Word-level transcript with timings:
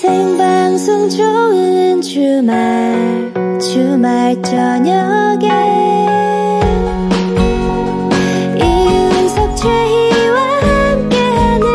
생방송 0.00 1.10
좋은 1.10 2.00
주말 2.00 3.30
주말 3.60 4.40
저녁에. 4.40 5.46
이윤석 8.56 9.56
최희와 9.56 10.40
함께하는 10.62 11.66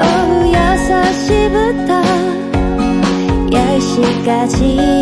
오후 0.00 0.50
6시부터 0.50 1.90
10시까지 3.50 5.01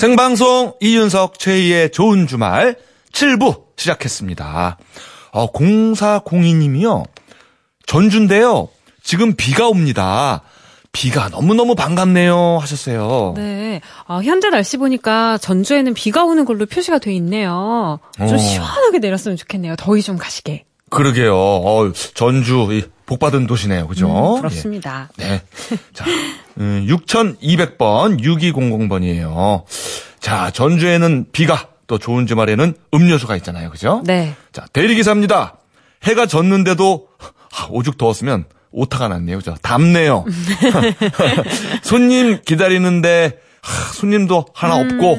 생방송 0.00 0.72
이윤석 0.80 1.38
최희의 1.38 1.90
좋은 1.90 2.26
주말 2.26 2.76
7부 3.12 3.64
시작했습니다. 3.76 4.78
어, 5.32 5.52
0402님이요. 5.52 7.04
전주인데요. 7.84 8.70
지금 9.02 9.34
비가 9.36 9.68
옵니다. 9.68 10.40
비가 10.92 11.28
너무너무 11.28 11.74
반갑네요. 11.74 12.56
하셨어요. 12.62 13.34
네. 13.36 13.82
아, 14.06 14.22
현재 14.24 14.48
날씨 14.48 14.78
보니까 14.78 15.36
전주에는 15.36 15.92
비가 15.92 16.24
오는 16.24 16.46
걸로 16.46 16.64
표시가 16.64 16.96
돼 16.96 17.12
있네요. 17.16 18.00
좀 18.16 18.26
어. 18.26 18.38
시원하게 18.38 19.00
내렸으면 19.00 19.36
좋겠네요. 19.36 19.76
더위 19.76 20.00
좀 20.00 20.16
가시게. 20.16 20.64
그러게요. 20.90 21.34
어, 21.34 21.92
전주, 22.14 22.68
이 22.72 22.82
복받은 23.06 23.46
도시네요. 23.46 23.86
그죠? 23.88 24.06
음, 24.08 24.36
부럽습니다. 24.36 25.08
예. 25.20 25.24
네. 25.24 25.42
자, 25.92 26.04
음, 26.58 26.86
6200번, 26.88 28.20
6200번이에요. 28.20 29.64
자, 30.20 30.50
전주에는 30.50 31.26
비가, 31.32 31.68
또 31.86 31.98
좋은 31.98 32.26
주말에는 32.26 32.74
음료수가 32.94 33.34
있잖아요. 33.36 33.70
그죠? 33.70 34.02
네. 34.04 34.34
자, 34.52 34.66
대리기사입니다. 34.72 35.56
해가 36.04 36.26
졌는데도 36.26 37.08
아, 37.18 37.66
오죽 37.70 37.98
더웠으면 37.98 38.44
오타가 38.70 39.08
났네요. 39.08 39.38
그죠? 39.38 39.56
답네요. 39.62 40.24
손님 41.82 42.40
기다리는데 42.44 43.38
하, 43.60 43.92
손님도 43.92 44.46
하나 44.54 44.76
없고 44.76 45.18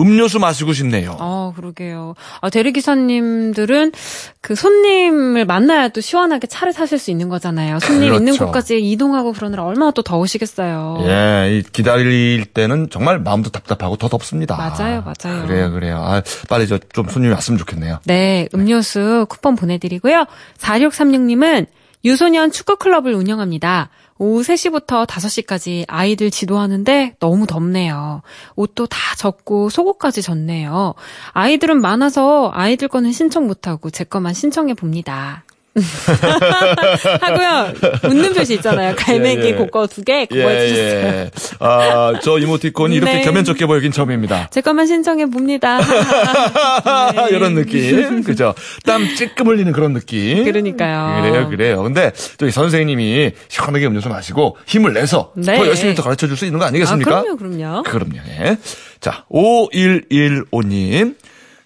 음료수 0.00 0.38
마시고 0.38 0.72
싶네요. 0.72 1.16
아, 1.18 1.52
그러게요. 1.56 2.14
아, 2.40 2.50
대리기사님들은 2.50 3.92
그 4.40 4.54
손님을 4.54 5.44
만나야 5.46 5.88
또 5.88 6.00
시원하게 6.00 6.46
차를 6.46 6.72
타실 6.72 6.98
수 6.98 7.10
있는 7.10 7.28
거잖아요. 7.28 7.78
손님 7.80 8.12
있는 8.14 8.24
그렇죠. 8.32 8.46
곳까지 8.46 8.78
이동하고 8.80 9.32
그러느라 9.32 9.64
얼마나 9.64 9.90
또 9.92 10.02
더우시겠어요. 10.02 10.98
예, 11.06 11.58
이 11.58 11.62
기다릴 11.62 12.46
때는 12.46 12.88
정말 12.90 13.18
마음도 13.18 13.50
답답하고 13.50 13.96
더 13.96 14.08
덥습니다. 14.08 14.56
맞아요, 14.56 15.02
맞아요. 15.02 15.46
그래요, 15.46 15.70
그래요. 15.70 15.96
아, 16.04 16.22
빨리 16.48 16.66
저 16.66 16.78
좀 16.92 17.08
손님이 17.08 17.32
왔으면 17.34 17.58
좋겠네요. 17.58 18.00
네, 18.04 18.48
음료수 18.54 19.26
쿠폰 19.28 19.54
보내드리고요. 19.54 20.24
4636님은 20.58 21.66
유소년 22.04 22.50
축구클럽을 22.50 23.12
운영합니다. 23.14 23.90
오후 24.22 24.42
3시부터 24.42 25.06
5시까지 25.06 25.86
아이들 25.88 26.30
지도하는데 26.30 27.14
너무 27.20 27.46
덥네요. 27.46 28.20
옷도 28.54 28.86
다 28.86 28.98
젖고 29.16 29.70
속옷까지 29.70 30.20
젖네요. 30.20 30.92
아이들은 31.32 31.80
많아서 31.80 32.50
아이들 32.52 32.88
거는 32.88 33.12
신청 33.12 33.46
못하고 33.46 33.88
제 33.88 34.04
거만 34.04 34.34
신청해 34.34 34.74
봅니다. 34.74 35.44
하고요. 37.20 37.72
웃는 38.10 38.34
표시 38.34 38.54
있잖아요. 38.54 38.94
갈매기 38.96 39.42
예, 39.42 39.48
예. 39.50 39.54
그거 39.54 39.86
두 39.86 40.02
개, 40.02 40.26
그거 40.26 40.48
해주셨어요. 40.48 41.06
예. 41.06 41.30
아, 41.60 42.12
저 42.22 42.38
이모티콘이 42.38 42.96
이렇게 42.96 43.12
네. 43.14 43.20
겸연쩍게 43.22 43.66
보이긴 43.66 43.92
처음입니다. 43.92 44.48
제 44.50 44.60
거만 44.60 44.86
신청해 44.86 45.26
봅니다. 45.26 45.78
네. 47.14 47.28
이런 47.30 47.54
느낌. 47.54 48.22
그죠? 48.24 48.54
땀 48.84 49.06
찔끔 49.14 49.46
흘리는 49.48 49.70
그런 49.72 49.92
느낌. 49.92 50.44
그러니까요. 50.44 51.22
그래요, 51.22 51.48
그래요. 51.48 51.82
근데 51.82 52.12
또 52.38 52.46
이 52.46 52.52
선생님이 52.52 53.30
시원하게 53.48 53.86
음료수 53.86 54.08
마시고 54.08 54.56
힘을 54.66 54.92
내서 54.92 55.32
네. 55.36 55.56
더 55.56 55.66
열심히 55.68 55.94
더 55.94 56.02
가르쳐 56.02 56.26
줄 56.26 56.36
수 56.36 56.46
있는 56.46 56.58
거 56.58 56.64
아, 56.64 56.68
아니겠습니까? 56.68 57.22
그럼요, 57.22 57.36
그럼요. 57.36 57.82
그럼요. 57.84 58.16
예. 58.40 58.56
자, 59.00 59.24
5115님. 59.30 61.14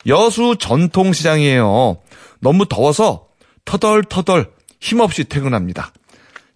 여수 0.06 0.56
전통시장이에요. 0.58 1.96
너무 2.40 2.66
더워서 2.68 3.23
터덜터덜 3.64 4.50
힘없이 4.80 5.24
퇴근합니다. 5.24 5.92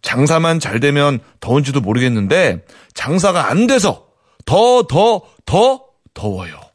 장사만 0.03 0.61
잘 0.61 0.81
되면 0.81 1.19
더운지도 1.41 1.81
모르겠는데 1.81 2.65
장사가 2.95 3.51
안 3.51 3.67
돼서 3.67 4.07
더, 4.45 4.83
더, 4.85 5.23
더 5.45 5.85
더워요. 6.15 6.69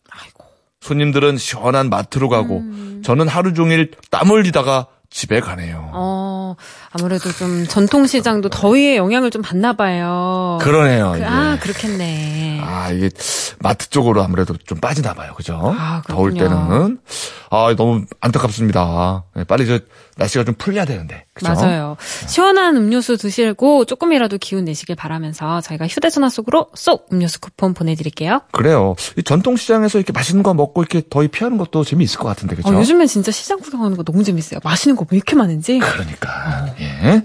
손님들은 0.83 1.37
시원한 1.37 1.89
마트로 1.89 2.27
가고 2.27 2.57
음. 2.57 3.01
저는 3.05 3.27
하루 3.29 3.53
종일 3.53 3.91
땀 4.11 4.29
흘리다가 4.29 4.87
집에 5.09 5.39
가네요. 5.39 5.91
어, 5.93 6.55
아무래도 6.95 7.31
좀 7.31 7.65
전통시장도 7.67 8.49
더위의 8.49 8.97
영향을 8.97 9.31
좀 9.31 9.41
받나 9.41 9.73
봐요. 9.73 10.59
그러네요. 10.61 11.11
그, 11.13 11.17
이게. 11.17 11.25
아, 11.25 11.57
그렇겠네. 11.59 12.61
아, 12.63 12.91
이게 12.91 13.09
마트 13.59 13.89
쪽으로 13.89 14.21
아무래도 14.23 14.55
좀 14.65 14.79
빠지나 14.79 15.13
봐요. 15.13 15.33
그죠? 15.35 15.73
아, 15.75 16.03
더울. 16.07 16.33
때는. 16.35 16.99
아, 17.49 17.73
너무 17.77 18.05
안타깝습니다. 18.19 19.23
네, 19.35 19.43
빨리 19.43 19.65
저 19.67 19.79
날씨가 20.17 20.43
좀 20.43 20.53
풀려야 20.55 20.85
되는데. 20.85 21.25
그죠? 21.33 21.51
맞아요. 21.51 21.97
시원한 22.27 22.75
음료수 22.77 23.17
드시고 23.17 23.85
조금이라도 23.85 24.37
기운 24.37 24.65
내시길 24.65 24.95
바라면서 24.95 25.61
저희가 25.61 25.87
휴대전화 25.87 26.29
속으로 26.29 26.67
쏙 26.75 27.07
음료수 27.11 27.41
쿠폰 27.41 27.73
보내드릴게요. 27.73 28.41
그래요. 28.51 28.95
이 29.17 29.23
전통시장에서 29.23 29.97
이렇게 29.97 30.13
맛있는 30.13 30.43
거 30.43 30.53
먹고 30.53 30.83
이렇게 30.83 31.01
더위 31.09 31.27
피하는 31.27 31.57
것도 31.57 31.83
재미있을 31.83 32.19
것 32.19 32.27
같은데. 32.27 32.55
그죠? 32.55 32.69
어, 32.69 32.73
요즘엔 32.75 33.07
진짜 33.07 33.31
시장 33.31 33.59
구경하는 33.59 33.97
거 33.97 34.03
너무 34.03 34.23
재밌어요. 34.23 34.59
맛있는 34.63 34.95
거 34.95 35.03
왜 35.09 35.17
이렇게 35.17 35.35
많은지. 35.35 35.79
그러니까. 35.79 36.67
예. 36.83 37.23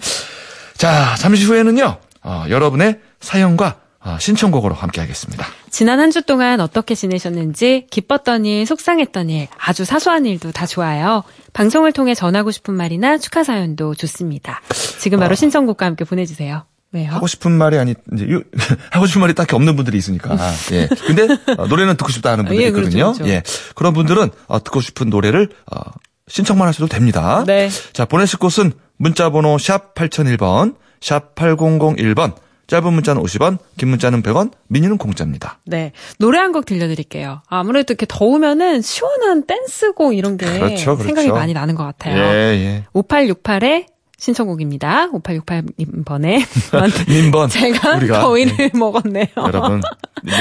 자, 0.77 1.15
잠시 1.19 1.45
후에는요. 1.45 1.97
어, 2.23 2.45
여러분의 2.49 3.01
사연과 3.21 3.77
어, 4.01 4.17
신청곡으로 4.21 4.75
함께 4.75 5.01
하겠습니다. 5.01 5.45
지난 5.71 5.99
한 6.01 6.11
주 6.11 6.23
동안 6.23 6.61
어떻게 6.61 6.95
지내셨는지 6.95 7.87
기뻤던 7.91 8.45
일, 8.47 8.65
속상했던 8.65 9.29
일, 9.29 9.49
아주 9.59 9.85
사소한 9.85 10.25
일도 10.25 10.53
다 10.53 10.67
좋아요. 10.67 11.25
방송을 11.53 11.93
통해 11.93 12.15
전하고 12.15 12.51
싶은 12.53 12.75
말이나 12.75 13.19
축하 13.19 13.43
사연도 13.45 13.95
좋습니다. 13.95 14.61
지금 15.01 15.19
바로 15.19 15.35
신청곡과 15.35 15.85
함께 15.85 16.05
보내주세요. 16.05 16.65
왜요? 16.93 17.11
하고 17.11 17.27
싶은 17.27 17.53
말이 17.53 17.77
아니, 17.77 17.95
이제, 18.15 18.31
요- 18.31 18.41
하고 18.93 19.07
싶은 19.07 19.21
말이 19.21 19.35
딱히 19.35 19.55
없는 19.57 19.77
분들이 19.77 19.99
있으니까. 19.99 20.39
예. 20.73 20.89
근데, 21.07 21.29
어, 21.59 21.67
노래는 21.67 21.97
듣고 21.99 22.11
싶다 22.11 22.31
하는 22.33 22.47
분들이 22.47 22.65
예, 22.65 22.71
그렇죠, 22.71 22.89
있거든요. 22.97 23.13
그렇죠. 23.13 23.31
예. 23.31 23.43
그런 23.75 23.93
분들은, 23.93 24.31
어, 24.47 24.63
듣고 24.63 24.81
싶은 24.81 25.11
노래를, 25.11 25.51
어, 25.71 25.81
신청만 26.29 26.67
하셔도 26.69 26.87
됩니다. 26.87 27.45
네. 27.47 27.69
자, 27.93 28.07
보내실 28.07 28.39
곳은 28.39 28.73
문자 28.99 29.31
번호 29.31 29.57
샵 29.59 29.95
8001번, 29.95 30.75
샵 31.01 31.35
8001번, 31.35 32.35
짧은 32.67 32.93
문자는 32.93 33.23
50원, 33.23 33.57
긴 33.79 33.89
문자는 33.89 34.23
100원, 34.23 34.53
미니는 34.69 34.99
공짜입니다. 34.99 35.59
네. 35.65 35.93
노래 36.19 36.39
한 36.39 36.53
곡 36.53 36.67
들려드릴게요. 36.67 37.41
아무래도 37.49 37.93
이렇게 37.95 38.05
더우면은 38.07 38.83
시원한 38.83 39.47
댄스곡 39.47 40.15
이런 40.17 40.37
게 40.37 40.45
그렇죠, 40.47 40.97
그렇죠. 40.97 41.05
생각이 41.05 41.29
많이 41.31 41.55
나는 41.55 41.75
것 41.75 41.85
같아요. 41.85 42.17
예, 42.23 42.85
예. 42.85 42.85
5868의 42.93 43.87
신청곡입니다. 44.19 45.11
5868번에 45.13 46.43
민번. 47.09 47.49
제가 47.49 47.97
우리가, 47.97 48.21
더위를 48.21 48.57
예, 48.61 48.71
먹었네요. 48.77 49.27
여러분, 49.37 49.81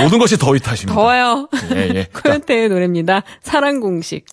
모든 0.02 0.18
것이 0.20 0.36
더위 0.38 0.60
탓입니다. 0.60 0.94
더워요. 0.96 1.48
예, 1.76 1.90
예. 1.94 2.04
자, 2.12 2.22
코요태의 2.24 2.70
노래입니다. 2.70 3.22
사랑 3.42 3.80
공식. 3.80 4.26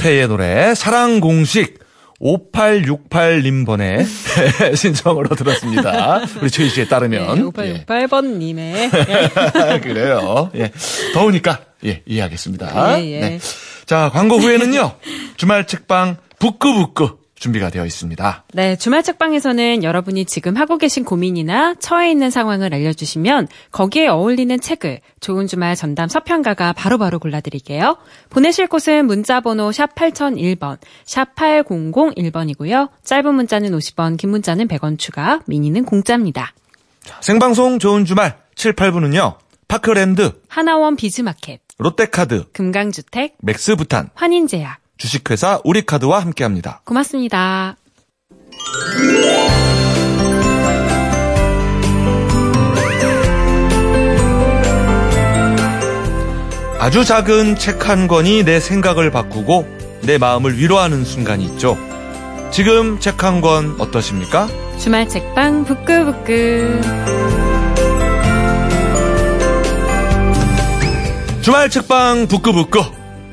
코요태의 0.00 0.28
노래 0.28 0.74
사랑 0.74 1.20
공식 1.20 1.78
5868님 2.20 3.64
번에 3.64 4.04
신청으로 4.74 5.34
들었습니다. 5.36 6.20
우리 6.42 6.50
최희 6.50 6.68
씨에 6.68 6.86
따르면. 6.86 7.34
네, 7.34 7.42
5868번님의. 7.42 8.58
예. 8.58 9.80
그래요. 9.80 10.50
예. 10.54 10.70
더우니까, 11.14 11.60
예, 11.86 12.02
이해하겠습니다. 12.04 13.00
예, 13.00 13.10
예. 13.10 13.20
네. 13.20 13.38
자, 13.86 14.10
광고 14.12 14.36
후에는요, 14.36 14.92
주말 15.36 15.66
책방 15.66 16.18
북구북구 16.38 17.19
준비가 17.40 17.70
되어 17.70 17.86
있습니다. 17.86 18.44
네, 18.52 18.76
주말 18.76 19.02
책방에서는 19.02 19.82
여러분이 19.82 20.26
지금 20.26 20.56
하고 20.56 20.76
계신 20.76 21.04
고민이나 21.04 21.74
처해 21.74 22.10
있는 22.10 22.30
상황을 22.30 22.72
알려주시면 22.74 23.48
거기에 23.72 24.08
어울리는 24.08 24.60
책을 24.60 25.00
좋은 25.20 25.46
주말 25.46 25.74
전담 25.74 26.08
서평가가 26.08 26.74
바로바로 26.74 27.18
골라드릴게요. 27.18 27.96
보내실 28.28 28.66
곳은 28.66 29.06
문자번호 29.06 29.72
샵 29.72 29.94
8001번, 29.94 30.78
샵 31.04 31.34
8001번이고요. 31.34 32.90
짧은 33.04 33.34
문자는 33.34 33.70
50원, 33.70 34.18
긴 34.18 34.30
문자는 34.30 34.68
100원 34.68 34.98
추가, 34.98 35.40
미니는 35.46 35.86
공짜입니다. 35.86 36.52
생방송 37.22 37.78
좋은 37.78 38.04
주말 38.04 38.36
7, 38.54 38.74
8부는요, 38.74 39.36
파크랜드, 39.66 40.42
하나원 40.48 40.94
비즈마켓, 40.96 41.62
롯데카드, 41.78 42.50
금강주택, 42.52 43.38
맥스부탄, 43.40 44.10
환인제약. 44.14 44.79
주식회사 45.00 45.60
우리카드와 45.64 46.20
함께합니다. 46.20 46.82
고맙습니다. 46.84 47.76
아주 56.78 57.04
작은 57.04 57.56
책 57.56 57.88
한 57.88 58.08
권이 58.08 58.44
내 58.44 58.58
생각을 58.60 59.10
바꾸고 59.10 59.66
내 60.02 60.16
마음을 60.18 60.56
위로하는 60.58 61.04
순간이 61.04 61.44
있죠. 61.46 61.76
지금 62.50 62.98
책 63.00 63.22
한 63.22 63.40
권 63.40 63.76
어떠십니까? 63.78 64.48
주말 64.78 65.08
책방 65.08 65.64
북끄북끄. 65.64 66.80
주말 71.42 71.68
책방 71.70 72.28
북구북구 72.28 72.84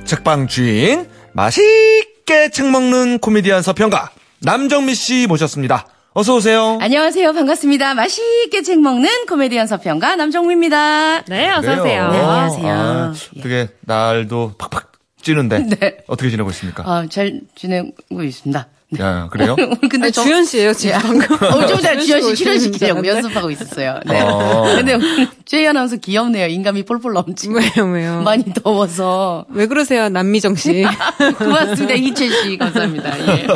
책방 0.05 0.47
주인 0.47 1.05
맛있게 1.37 2.49
책 2.49 2.71
먹는 2.71 3.19
코미디언 3.19 3.61
서평가 3.61 4.09
남정미 4.39 4.95
씨 4.95 5.27
모셨습니다. 5.27 5.85
어서 6.13 6.33
오세요. 6.35 6.79
안녕하세요. 6.81 7.31
반갑습니다. 7.31 7.93
맛있게 7.93 8.63
책 8.63 8.81
먹는 8.81 9.27
코미디언 9.27 9.67
서평가 9.67 10.15
남정미입니다. 10.15 11.25
네, 11.25 11.51
어서 11.51 11.61
그래요. 11.61 11.81
오세요. 11.83 12.09
네, 12.09 12.17
안녕하세요. 12.17 12.73
아, 12.73 13.13
예. 13.35 13.41
되게 13.41 13.67
날도 13.81 14.55
팍팍 14.57 14.93
찌는데 15.21 15.59
네. 15.79 15.97
어떻게 16.07 16.31
지내고 16.31 16.49
있습니까? 16.49 16.81
아, 16.87 17.05
잘 17.07 17.41
지내고 17.53 18.23
있습니다. 18.23 18.67
네. 18.89 19.03
야, 19.03 19.27
그래요? 19.29 19.55
오늘 19.59 19.75
근데 19.89 20.05
아니, 20.05 20.11
저- 20.13 20.23
주현 20.23 20.45
씨예요, 20.45 20.73
지금 20.73 20.95
예. 20.95 20.99
방금. 21.01 21.35
어, 21.45 21.67
좀 21.67 21.79
전에 21.81 21.99
주현 21.99 22.21
씨 22.21 22.35
출연시키려고. 22.35 23.05
연습하고 23.05 23.51
있었어요. 23.51 23.99
네. 24.05 24.21
어. 24.21 24.63
근데 24.77 24.97
제이 25.45 25.67
아나운서 25.67 25.97
귀엽네요. 25.97 26.47
인감이 26.47 26.83
폴폴 26.83 27.11
넘치고. 27.11 27.55
왜요, 27.59 27.91
왜요? 27.91 28.21
많이 28.21 28.45
더워서. 28.63 29.45
왜 29.49 29.67
그러세요, 29.67 30.07
남미정 30.07 30.55
씨? 30.55 30.85
고맙습니다. 31.37 31.95
이채 31.95 32.29
씨. 32.29 32.57
감사합니다. 32.57 33.19
예. 33.19 33.47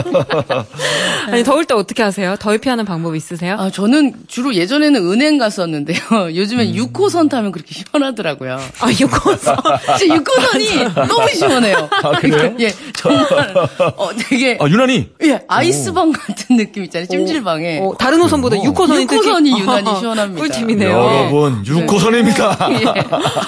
아니, 1.31 1.43
더울 1.45 1.63
때 1.63 1.73
어떻게 1.75 2.03
하세요? 2.03 2.35
더위 2.37 2.57
피하는 2.57 2.83
방법 2.83 3.15
있으세요? 3.15 3.55
아, 3.57 3.69
저는 3.69 4.13
주로 4.27 4.53
예전에는 4.53 5.01
은행 5.13 5.37
갔었는데요. 5.37 5.97
요즘엔 6.35 6.73
6호선 6.73 7.29
타면 7.29 7.53
그렇게 7.53 7.73
시원하더라고요. 7.73 8.59
아, 8.81 8.89
이거서. 8.91 9.55
진짜 9.97 10.15
6호선이 10.15 11.07
너무 11.07 11.27
시원해요. 11.29 11.89
아, 12.03 12.11
그래요? 12.19 12.53
예, 12.59 12.73
정말, 12.93 13.53
어, 13.95 14.09
되게. 14.17 14.57
아, 14.59 14.65
유난히 14.67 15.09
예, 15.23 15.39
아이스방 15.47 16.11
같은 16.11 16.57
느낌 16.57 16.83
있잖아요. 16.85 17.07
찜질방에. 17.07 17.79
어, 17.81 17.93
다른 17.97 18.19
호선보다 18.21 18.57
어. 18.57 18.61
6호선이 18.61 19.07
6호선이 19.07 19.59
유난히 19.59 19.95
시원합니다. 19.99 20.41
꿀팁이네요. 20.41 20.89
여러분 20.89 21.63
6호선입니다. 21.63 22.71
예. 22.81 22.85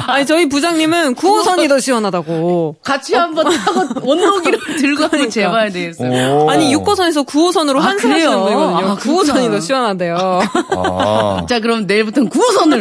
아니, 0.07 0.25
저희 0.25 0.47
부장님은 0.49 1.15
9호선이 1.15 1.67
더 1.69 1.79
시원하다고. 1.79 2.75
같이 2.83 3.15
한번 3.15 3.45
타고 3.57 3.81
온도기를 4.01 4.59
들고 4.79 5.03
한번 5.03 5.29
재봐야 5.29 5.69
되겠어요. 5.71 6.43
오. 6.43 6.49
아니, 6.49 6.73
6호선에서 6.75 7.25
9호선으로 7.25 7.77
아, 7.77 7.81
환승하시는? 7.85 8.31
분이거든요. 8.39 8.77
아, 8.77 8.95
9호선이 8.95 9.25
그렇구나. 9.25 9.51
더 9.51 9.59
시원하대요. 9.59 10.41
아. 10.77 11.45
자, 11.49 11.59
그럼 11.59 11.85
내일부터는 11.87 12.29
9호선을 12.29 12.79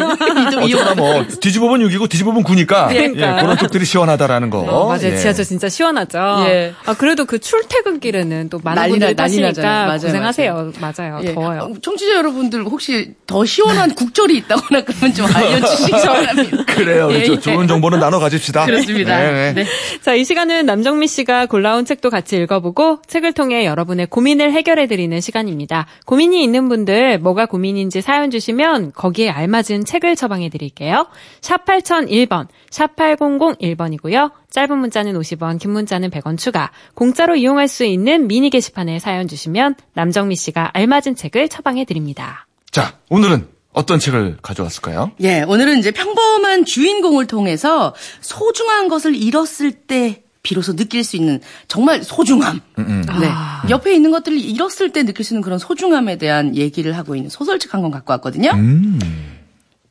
좀 0.50 0.62
어쩌다 0.62 0.62
이용하면. 0.62 0.96
뭐 0.96 1.24
뒤집어본 1.40 1.80
6이고 1.88 2.08
뒤집어본 2.08 2.44
9니까 2.44 2.88
그러니까. 2.88 3.38
예, 3.38 3.40
그런 3.42 3.56
쪽들이 3.58 3.84
시원하다라는 3.84 4.50
거. 4.50 4.60
어, 4.60 4.88
맞아요. 4.88 5.12
예. 5.12 5.16
지하철 5.16 5.44
진짜 5.44 5.68
시원하죠. 5.68 6.18
예. 6.46 6.74
아, 6.84 6.94
그래도 6.94 7.24
그 7.24 7.38
출퇴근길에는 7.38 8.48
또 8.50 8.60
많은 8.62 8.81
난리 8.82 8.90
분들이 8.92 9.14
나- 9.14 9.22
난리 9.22 9.40
타시니까 9.40 9.50
나잖아요. 9.52 9.86
맞아요, 9.86 9.98
고생하세요. 10.00 10.72
맞아요. 10.80 11.20
예. 11.24 11.34
더워요. 11.34 11.60
어, 11.60 11.72
청취자 11.80 12.14
여러분들 12.16 12.64
혹시 12.64 13.14
더 13.26 13.44
시원한 13.44 13.94
국절이 13.94 14.36
있다거나 14.38 14.82
그러면 14.82 15.14
좀 15.14 15.26
알려주시기 15.34 15.90
바랍니다. 16.06 16.64
그래요. 16.66 17.08
예, 17.12 17.24
저- 17.24 17.32
예. 17.34 17.38
좋은 17.40 17.66
정보는 17.66 17.98
나눠 18.00 18.18
가집시다. 18.18 18.66
그렇습니다. 18.66 19.18
네, 19.18 19.52
네. 19.52 19.62
네. 19.62 19.66
자, 20.02 20.14
이 20.14 20.24
시간은 20.24 20.66
남정미 20.66 21.06
씨가 21.08 21.46
골라온 21.46 21.84
책도 21.84 22.10
같이 22.10 22.36
읽어보고 22.36 23.00
책을 23.06 23.32
통해 23.32 23.64
여러분의 23.66 24.06
고민을 24.06 24.52
해결해드리는 24.52 25.20
시간입니다. 25.20 25.86
고민이 26.06 26.42
있는 26.42 26.68
분들 26.68 27.18
뭐가 27.18 27.46
고민인지 27.46 28.00
사연 28.02 28.30
주시면 28.30 28.92
거기에 28.94 29.30
알맞은 29.30 29.84
책을 29.84 30.16
처방해드릴게요. 30.16 31.06
샵 31.40 31.64
8001번, 31.64 32.46
샵 32.70 32.96
8001번이고요. 32.96 34.32
짧은 34.50 34.78
문자는 34.78 35.14
50원, 35.18 35.58
긴 35.58 35.70
문자는 35.70 36.10
100원 36.10 36.36
추가. 36.38 36.70
공짜로 36.94 37.36
이용할 37.36 37.68
수 37.68 37.84
있는 37.84 38.26
미니 38.28 38.50
게시판 38.50 38.71
에 38.88 38.98
사연 38.98 39.28
주시면 39.28 39.74
남정미 39.94 40.36
씨가 40.36 40.70
알맞은 40.74 41.14
책을 41.16 41.48
처방해 41.48 41.84
드립니다. 41.84 42.46
자, 42.70 42.94
오늘은 43.10 43.46
어떤 43.72 43.98
책을 43.98 44.38
가져왔을까요? 44.42 45.12
예, 45.20 45.42
오늘은 45.42 45.78
이제 45.78 45.90
평범한 45.90 46.64
주인공을 46.64 47.26
통해서 47.26 47.94
소중한 48.20 48.88
것을 48.88 49.14
잃었을 49.14 49.72
때 49.72 50.22
비로소 50.42 50.74
느낄 50.74 51.04
수 51.04 51.16
있는 51.16 51.40
정말 51.68 52.02
소중함. 52.02 52.60
네. 52.76 53.28
옆에 53.70 53.94
있는 53.94 54.10
것들을 54.10 54.36
잃었을 54.38 54.90
때 54.90 55.04
느낄 55.04 55.24
수 55.24 55.34
있는 55.34 55.42
그런 55.42 55.58
소중함에 55.58 56.18
대한 56.18 56.56
얘기를 56.56 56.96
하고 56.96 57.14
있는 57.14 57.30
소설책 57.30 57.72
한 57.74 57.80
권 57.82 57.90
갖고 57.92 58.12
왔거든요. 58.14 58.50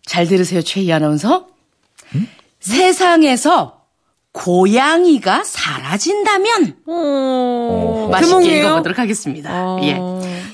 잘 0.06 0.28
들으세요, 0.28 0.62
최희 0.62 0.92
아나운서. 0.92 1.48
세상에서 2.60 3.81
고양이가 4.33 5.44
사라진다면 5.44 6.75
오, 6.86 8.07
맛있게 8.12 8.28
제목이에요? 8.30 8.66
읽어보도록 8.68 8.98
하겠습니다. 9.00 9.50
어. 9.54 9.80
예. 9.83 10.00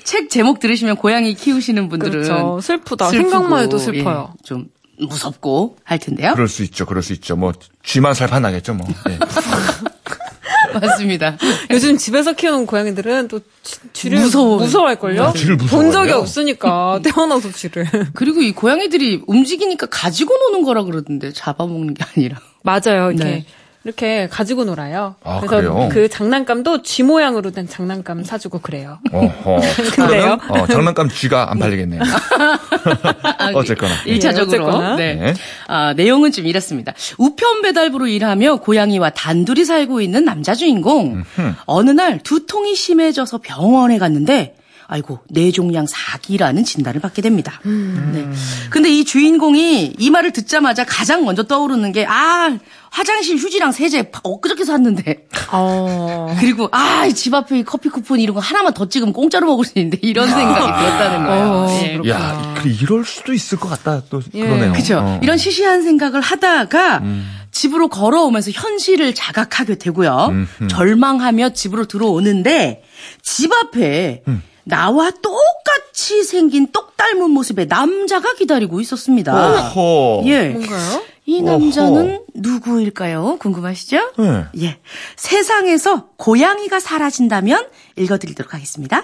책 0.04 0.30
제목 0.30 0.60
들으시면 0.60 0.96
고양이 0.96 1.34
키우시는 1.36 1.88
분들은 1.90 2.24
그렇죠. 2.24 2.60
슬프다. 2.62 3.10
슬프고, 3.10 3.30
생각만 3.30 3.64
해도 3.64 3.78
슬퍼요. 3.78 4.34
예, 4.34 4.44
좀 4.44 4.70
무섭고 5.00 5.78
할 5.84 6.00
텐데요. 6.00 6.34
그럴 6.34 6.48
수 6.48 6.64
있죠. 6.64 6.86
그럴 6.88 7.04
수 7.04 7.14
있죠. 7.14 7.36
뭐 7.36 7.54
쥐만 7.84 8.16
살판 8.16 8.42
나겠죠, 8.42 8.74
뭐. 8.74 8.88
예. 9.10 9.20
맞습니다. 10.74 11.38
요즘 11.70 11.98
집에서 11.98 12.34
키우는 12.34 12.66
고양이들은 12.66 13.28
또 13.30 13.40
쥐- 13.64 13.78
쥐를 13.94 14.20
무서워요. 14.20 14.58
무서워할걸요? 14.58 15.24
아, 15.24 15.34
쥐를 15.34 15.58
본 15.58 15.92
적이? 15.92 16.12
없으니까 16.14 17.00
태어나서 17.06 17.52
쥐를. 17.52 17.86
그리고 18.14 18.42
이 18.42 18.52
고양이들이 18.54 19.24
움직이니까 19.28 19.88
가지고 19.88 20.36
노는 20.38 20.64
거라 20.64 20.84
그러던데 20.84 21.32
잡아먹는 21.32 21.94
게 21.94 22.04
아니라. 22.16 22.40
맞아요. 22.64 23.12
이렇게 23.12 23.24
네. 23.24 23.46
이렇게 23.84 24.28
가지고 24.28 24.66
놀아요. 24.66 25.16
아, 25.24 25.40
그래서 25.40 25.56
그래요? 25.58 25.90
그 25.90 26.10
장난감도 26.10 26.82
쥐 26.82 27.04
모양으로 27.04 27.52
된 27.52 27.70
장난감 27.70 28.24
사주고 28.24 28.60
그래요. 28.60 29.00
어허. 29.14 29.62
근데요? 29.96 30.38
어, 30.50 30.68
장난감 30.68 31.08
쥐가 31.08 31.52
안 31.52 31.60
팔리겠네요. 31.60 32.02
어쨌거나. 33.56 33.94
일차적으로 34.06 34.58
예, 34.58 34.62
어쨌거나. 34.66 34.96
네. 34.98 35.16
네. 35.16 35.34
아, 35.68 35.94
내용은 35.94 36.34
좀 36.34 36.48
이렇습니다. 36.48 36.94
우편 37.18 37.62
배달부로 37.62 38.08
일하며 38.08 38.58
고양이와 38.58 39.12
단둘이 39.12 39.64
살고 39.64 40.02
있는 40.02 40.26
남자 40.26 40.54
주인공. 40.54 41.24
어느 41.66 41.92
날 41.92 42.20
두통이 42.20 42.76
심해져서 42.76 43.38
병원에 43.38 43.98
갔는데 44.00 44.57
아이고 44.90 45.20
뇌종양 45.30 45.86
4기라는 45.86 46.66
진단을 46.66 47.02
받게 47.02 47.22
됩니다. 47.22 47.60
네. 47.64 48.30
근데 48.70 48.90
이 48.90 49.04
주인공이 49.04 49.96
이 49.98 50.10
말을 50.10 50.32
듣자마자 50.32 50.86
가장 50.86 51.26
먼저 51.26 51.44
떠오르는 51.44 51.92
게 51.92 52.06
아, 52.08 52.58
화장실 52.90 53.38
휴지랑 53.38 53.74
세제 53.74 54.10
엊그저께 54.24 54.64
샀는데 54.64 55.28
어. 55.52 56.34
그리고 56.40 56.70
아, 56.72 57.08
집 57.10 57.34
앞에 57.34 57.60
이 57.60 57.64
커피 57.64 57.90
쿠폰 57.90 58.22
이런 58.22 58.34
거 58.34 58.40
하나만 58.40 58.74
더 58.74 58.88
찍으면 58.88 59.14
공짜로 59.14 59.48
먹을 59.48 59.66
수 59.66 59.74
있는데 59.78 60.00
이런 60.02 60.30
생각이 60.30 60.82
들었다는 60.82 61.26
거예요. 61.28 61.46
어, 61.46 61.80
예. 61.84 61.92
그렇구나. 61.98 62.16
야, 62.16 62.56
그 62.58 62.70
이럴 62.70 63.04
수도 63.04 63.34
있을 63.34 63.60
것 63.60 63.68
같다. 63.68 64.04
또 64.10 64.22
예. 64.34 64.42
그러네요. 64.42 64.72
그죠. 64.72 65.00
어. 65.00 65.20
이런 65.22 65.38
시시한 65.38 65.84
생각을 65.84 66.22
하다가 66.22 67.04
집으로 67.52 67.90
걸어오면서 67.90 68.52
현실을 68.52 69.14
자각하게 69.14 69.76
되고요. 69.80 70.32
절망하며 70.70 71.50
집으로 71.50 71.86
들어오는데 71.86 72.84
집 73.22 73.52
앞에 73.52 74.24
나와 74.68 75.12
똑같이 75.12 76.24
생긴 76.24 76.72
똑 76.72 76.98
닮은 76.98 77.30
모습의 77.32 77.68
남자가 77.68 78.34
기다리고 78.34 78.82
있었습니다. 78.82 79.34
어허. 79.34 80.24
예. 80.26 80.50
뭔가요? 80.50 81.04
이 81.26 81.42
남자는 81.42 82.26
누구일까요? 82.34 83.38
궁금하시죠? 83.40 84.14
네. 84.18 84.46
예. 84.62 84.80
세상에서 85.16 86.10
고양이가 86.18 86.80
사라진다면 86.80 87.68
읽어드리도록 87.98 88.54
하겠습니다. 88.54 89.04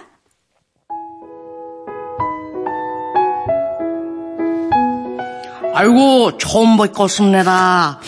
아이고, 5.75 6.37
처음 6.37 6.77
뵙겠습니다. 6.77 7.99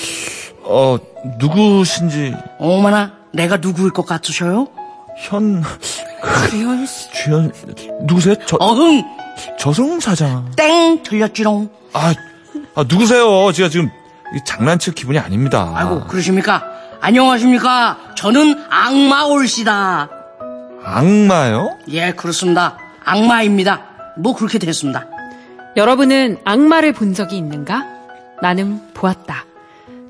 어, 0.63 0.97
누구신지, 1.39 2.33
어머나, 2.59 3.13
내가 3.33 3.57
누구일 3.57 3.91
것 3.91 4.05
같으셔요? 4.05 4.67
현, 5.17 5.63
주연 6.49 6.85
주연, 7.13 7.51
누구세요? 8.01 8.35
저, 8.45 8.57
어흥, 8.59 9.03
저승사자. 9.59 10.43
땡, 10.55 11.01
틀렸지롱. 11.03 11.69
아, 11.93 12.13
아, 12.75 12.85
누구세요? 12.87 13.51
제가 13.51 13.69
지금 13.69 13.87
이 14.35 14.39
장난칠 14.45 14.93
기분이 14.93 15.19
아닙니다. 15.19 15.71
아이고, 15.75 16.05
그러십니까? 16.07 16.63
안녕하십니까? 17.01 17.97
저는 18.15 18.63
악마 18.69 19.23
올시다. 19.25 20.09
악마요? 20.83 21.77
예, 21.89 22.11
그렇습니다. 22.13 22.77
악마입니다. 23.03 23.81
뭐 24.17 24.35
그렇게 24.35 24.59
됐습니다. 24.59 25.05
여러분은 25.77 26.37
악마를 26.45 26.93
본 26.93 27.13
적이 27.13 27.37
있는가? 27.37 27.85
나는 28.41 28.81
보았다. 28.93 29.45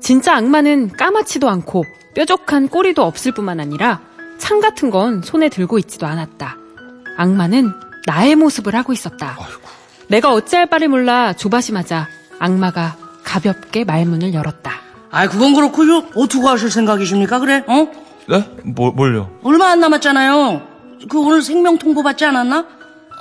진짜 0.00 0.36
악마는 0.36 0.92
까맣지도 0.92 1.48
않고 1.48 1.84
뾰족한 2.14 2.68
꼬리도 2.68 3.02
없을 3.02 3.32
뿐만 3.32 3.58
아니라 3.60 4.00
창 4.38 4.60
같은 4.60 4.90
건 4.90 5.22
손에 5.22 5.48
들고 5.48 5.78
있지도 5.78 6.06
않았다. 6.06 6.56
악마는 7.16 7.72
나의 8.06 8.36
모습을 8.36 8.74
하고 8.74 8.92
있었다. 8.92 9.36
내가 10.08 10.32
어찌할 10.32 10.66
바를 10.66 10.88
몰라 10.88 11.32
조바심하자 11.32 12.08
악마가 12.38 12.96
가볍게 13.24 13.84
말문을 13.84 14.34
열었다. 14.34 14.72
아이, 15.10 15.28
그건 15.28 15.54
그렇고요. 15.54 16.04
어떻게 16.14 16.46
하실 16.46 16.70
생각이십니까? 16.70 17.38
그래, 17.40 17.64
어? 17.66 17.88
네? 18.28 18.44
뭐, 18.64 18.90
뭘요? 18.92 19.30
얼마 19.42 19.68
안 19.70 19.80
남았잖아요. 19.80 20.62
그 21.08 21.18
오늘 21.20 21.42
생명 21.42 21.78
통보 21.78 22.02
받지 22.02 22.24
않았나? 22.24 22.66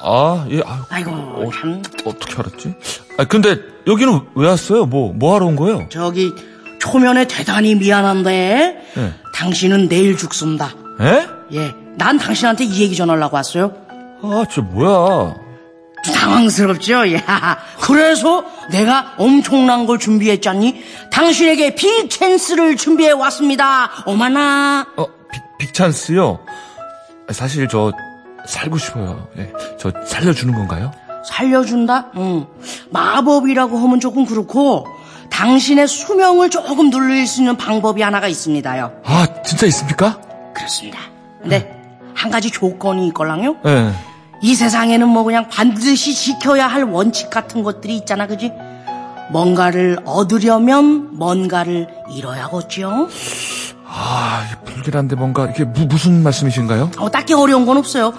아, 0.03 0.45
예, 0.49 0.61
아, 0.65 0.85
아이고, 0.89 1.51
참. 1.53 1.81
어떻게 2.03 2.35
알았지? 2.37 2.75
아, 3.17 3.23
근데 3.25 3.57
여기는 3.87 4.19
왜 4.35 4.47
왔어요? 4.47 4.85
뭐, 4.85 5.13
뭐 5.13 5.35
하러 5.35 5.45
온 5.45 5.55
거예요? 5.55 5.87
저기, 5.89 6.33
초면에 6.79 7.27
대단히 7.27 7.75
미안한데, 7.75 8.91
예. 8.97 9.13
당신은 9.33 9.87
내일 9.87 10.17
죽습니다. 10.17 10.73
에? 11.01 11.27
예, 11.53 11.75
난 11.97 12.17
당신한테 12.17 12.63
이 12.65 12.81
얘기 12.81 12.95
전하려고 12.95 13.35
왔어요. 13.35 13.73
아, 14.21 14.45
저 14.49 14.61
뭐야? 14.61 15.35
당황스럽죠? 16.13 17.13
야, 17.15 17.57
그래서 17.81 18.45
내가 18.71 19.13
엄청난 19.17 19.85
걸 19.85 19.97
준비했잖니? 19.99 20.83
당신에게 21.11 21.75
빅 21.75 22.09
찬스를 22.09 22.75
준비해 22.77 23.11
왔습니다. 23.11 23.89
어머나. 24.05 24.87
어, 24.97 25.05
빅, 25.31 25.41
빅찬스요? 25.59 26.39
아, 27.27 27.33
사실 27.33 27.67
저, 27.67 27.91
살고 28.45 28.77
싶어요. 28.77 29.27
예. 29.37 29.51
저 29.79 29.91
살려주는 30.05 30.53
건가요? 30.53 30.91
살려준다? 31.25 32.11
응. 32.17 32.45
마법이라고 32.91 33.77
하면 33.79 33.99
조금 33.99 34.25
그렇고, 34.25 34.85
당신의 35.31 35.87
수명을 35.87 36.51
조금 36.51 36.91
늘릴 36.91 37.25
수 37.25 37.41
있는 37.41 37.57
방법이 37.57 38.03
하나가 38.03 38.27
있습니다요. 38.27 39.01
아, 39.03 39.27
진짜 39.43 39.65
있습니까? 39.65 40.19
그렇습니다. 40.65 40.99
근데, 41.41 41.71
한 42.15 42.31
가지 42.31 42.49
조건이 42.49 43.07
있걸랑요? 43.07 43.57
예. 43.65 43.91
이 44.41 44.55
세상에는 44.55 45.07
뭐 45.07 45.23
그냥 45.23 45.47
반드시 45.47 46.13
지켜야 46.13 46.67
할 46.67 46.83
원칙 46.83 47.29
같은 47.29 47.63
것들이 47.63 47.95
있잖아, 47.97 48.25
그지? 48.27 48.51
뭔가를 49.31 49.99
얻으려면 50.05 51.17
뭔가를 51.17 51.87
잃어야겠죠? 52.11 53.09
아, 53.87 54.43
불길한데 54.65 55.15
뭔가, 55.15 55.47
이게 55.47 55.63
무, 55.63 55.85
무슨 55.85 56.23
말씀이신가요? 56.23 56.91
어, 56.97 57.11
딱히 57.11 57.33
어려운 57.33 57.65
건 57.65 57.77
없어요. 57.77 58.13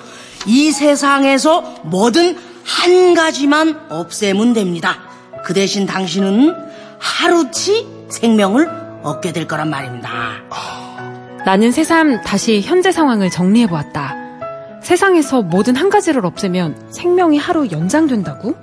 이 0.46 0.70
세상에서 0.70 1.62
뭐든 1.82 2.36
한 2.64 3.14
가지만 3.14 3.80
없애면 3.88 4.52
됩니다. 4.52 4.98
그 5.44 5.54
대신 5.54 5.86
당신은 5.86 6.54
하루치 6.98 7.86
생명을 8.10 8.68
얻게 9.02 9.32
될 9.32 9.46
거란 9.46 9.70
말입니다. 9.70 10.10
나는 11.46 11.70
새삼 11.70 12.22
다시 12.22 12.60
현재 12.60 12.90
상황을 12.90 13.30
정리해 13.30 13.68
보았다. 13.68 14.16
세상에서 14.82 15.42
뭐든 15.42 15.76
한 15.76 15.90
가지를 15.90 16.26
없애면 16.26 16.88
생명이 16.90 17.38
하루 17.38 17.68
연장된다고? 17.70 18.56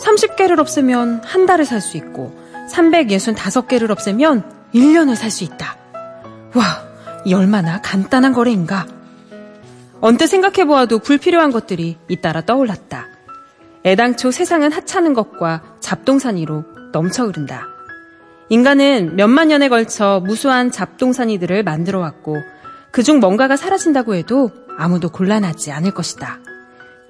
30개를 0.00 0.60
없애면 0.60 1.22
한 1.24 1.44
달을 1.44 1.64
살 1.64 1.80
수 1.80 1.96
있고 1.96 2.32
365개를 2.70 3.90
없애면 3.90 4.44
1년을 4.76 5.16
살 5.16 5.32
수 5.32 5.42
있다. 5.42 5.76
와, 6.54 6.64
이 7.24 7.34
얼마나 7.34 7.80
간단한 7.80 8.32
거래인가? 8.32 8.86
언뜻 10.00 10.28
생각해 10.28 10.66
보아도 10.66 11.00
불필요한 11.00 11.50
것들이 11.50 11.98
잇따라 12.06 12.42
떠올랐다. 12.42 13.06
애당초 13.84 14.30
세상은 14.30 14.70
하찮은 14.70 15.14
것과 15.14 15.62
잡동사니로 15.80 16.62
넘쳐 16.92 17.24
흐른다. 17.24 17.66
인간은 18.50 19.16
몇만 19.16 19.48
년에 19.48 19.68
걸쳐 19.68 20.22
무수한 20.24 20.70
잡동사니들을 20.70 21.62
만들어 21.62 22.00
왔고 22.00 22.36
그중 22.90 23.20
뭔가가 23.20 23.56
사라진다고 23.56 24.14
해도 24.14 24.50
아무도 24.78 25.10
곤란하지 25.10 25.72
않을 25.72 25.92
것이다. 25.92 26.38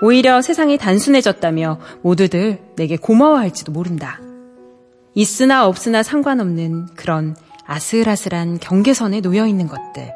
오히려 0.00 0.42
세상이 0.42 0.78
단순해졌다며 0.78 1.78
모두들 2.02 2.60
내게 2.76 2.96
고마워할지도 2.96 3.72
모른다. 3.72 4.20
있으나 5.14 5.66
없으나 5.66 6.02
상관없는 6.02 6.86
그런 6.96 7.36
아슬아슬한 7.66 8.58
경계선에 8.60 9.20
놓여 9.20 9.46
있는 9.46 9.66
것들. 9.66 10.12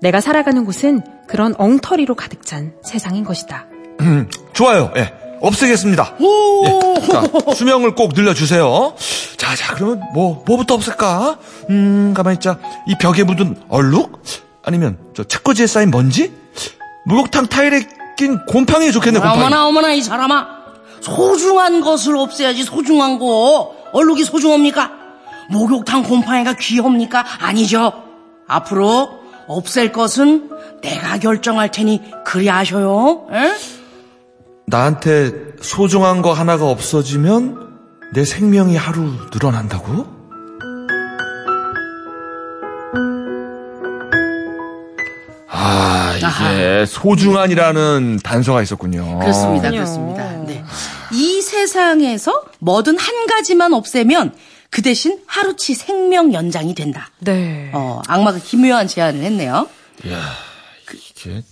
내가 0.00 0.20
살아가는 0.20 0.64
곳은 0.64 1.02
그런 1.26 1.54
엉터리로 1.56 2.14
가득 2.14 2.44
찬 2.44 2.74
세상인 2.82 3.24
것이다. 3.24 3.66
좋아요. 4.52 4.90
예. 4.96 5.23
없애겠습니다. 5.46 6.14
예. 6.20 7.06
자, 7.12 7.22
수명을 7.54 7.94
꼭 7.94 8.12
늘려주세요. 8.14 8.94
자, 9.36 9.54
자, 9.56 9.74
그러면 9.74 10.00
뭐, 10.14 10.42
뭐부터 10.46 10.74
없앨까? 10.74 11.38
음, 11.70 12.14
가만히 12.16 12.34
있자. 12.36 12.58
이 12.86 12.94
벽에 12.98 13.24
묻은 13.24 13.56
얼룩? 13.68 14.22
아니면 14.62 14.98
저 15.14 15.24
책꽂이에 15.24 15.66
쌓인 15.66 15.90
먼지? 15.90 16.32
목욕탕 17.06 17.46
타일에 17.48 17.86
낀 18.16 18.38
곰팡이 18.46 18.90
좋겠네, 18.92 19.18
곰팡이. 19.18 19.40
어머나 19.40 19.66
어머나 19.66 19.92
이 19.92 20.00
사람아 20.00 20.46
소중한 21.00 21.80
것을 21.82 22.16
없애야지 22.16 22.62
소중한 22.64 23.18
거 23.18 23.74
얼룩이 23.92 24.24
소중합니까? 24.24 24.90
목욕탕 25.50 26.04
곰팡이가 26.04 26.54
귀합니까? 26.54 27.24
아니죠 27.40 27.92
앞으로 28.48 29.18
없앨 29.48 29.92
것은 29.92 30.48
내가 30.80 31.18
결정할 31.18 31.70
테니 31.70 32.00
그리 32.24 32.48
하셔요 32.48 33.26
에? 33.32 33.52
나한테 34.66 35.32
소중한 35.60 36.22
거 36.22 36.32
하나가 36.32 36.68
없어지면 36.68 37.78
내 38.14 38.24
생명이 38.24 38.76
하루 38.76 39.12
늘어난다고? 39.32 40.06
아, 45.48 46.14
이게 46.16 46.26
아하. 46.26 46.86
소중한이라는 46.86 48.20
단서가 48.22 48.62
있었군요. 48.62 49.18
그렇습니다. 49.20 49.70
그렇습니다 49.70 50.32
네. 50.46 50.64
이 51.12 51.40
세상에서 51.42 52.42
뭐든 52.58 52.98
한 52.98 53.26
가지만 53.26 53.72
없애면 53.72 54.34
그 54.70 54.82
대신 54.82 55.20
하루치 55.26 55.74
생명 55.74 56.32
연장이 56.32 56.74
된다 56.74 57.10
네. 57.20 57.70
어, 57.72 58.02
악마가 58.08 58.38
기묘한 58.38 58.88
제안을 58.88 59.22
했네요 59.22 59.68
이야, 60.04 60.18
이게 60.92 61.42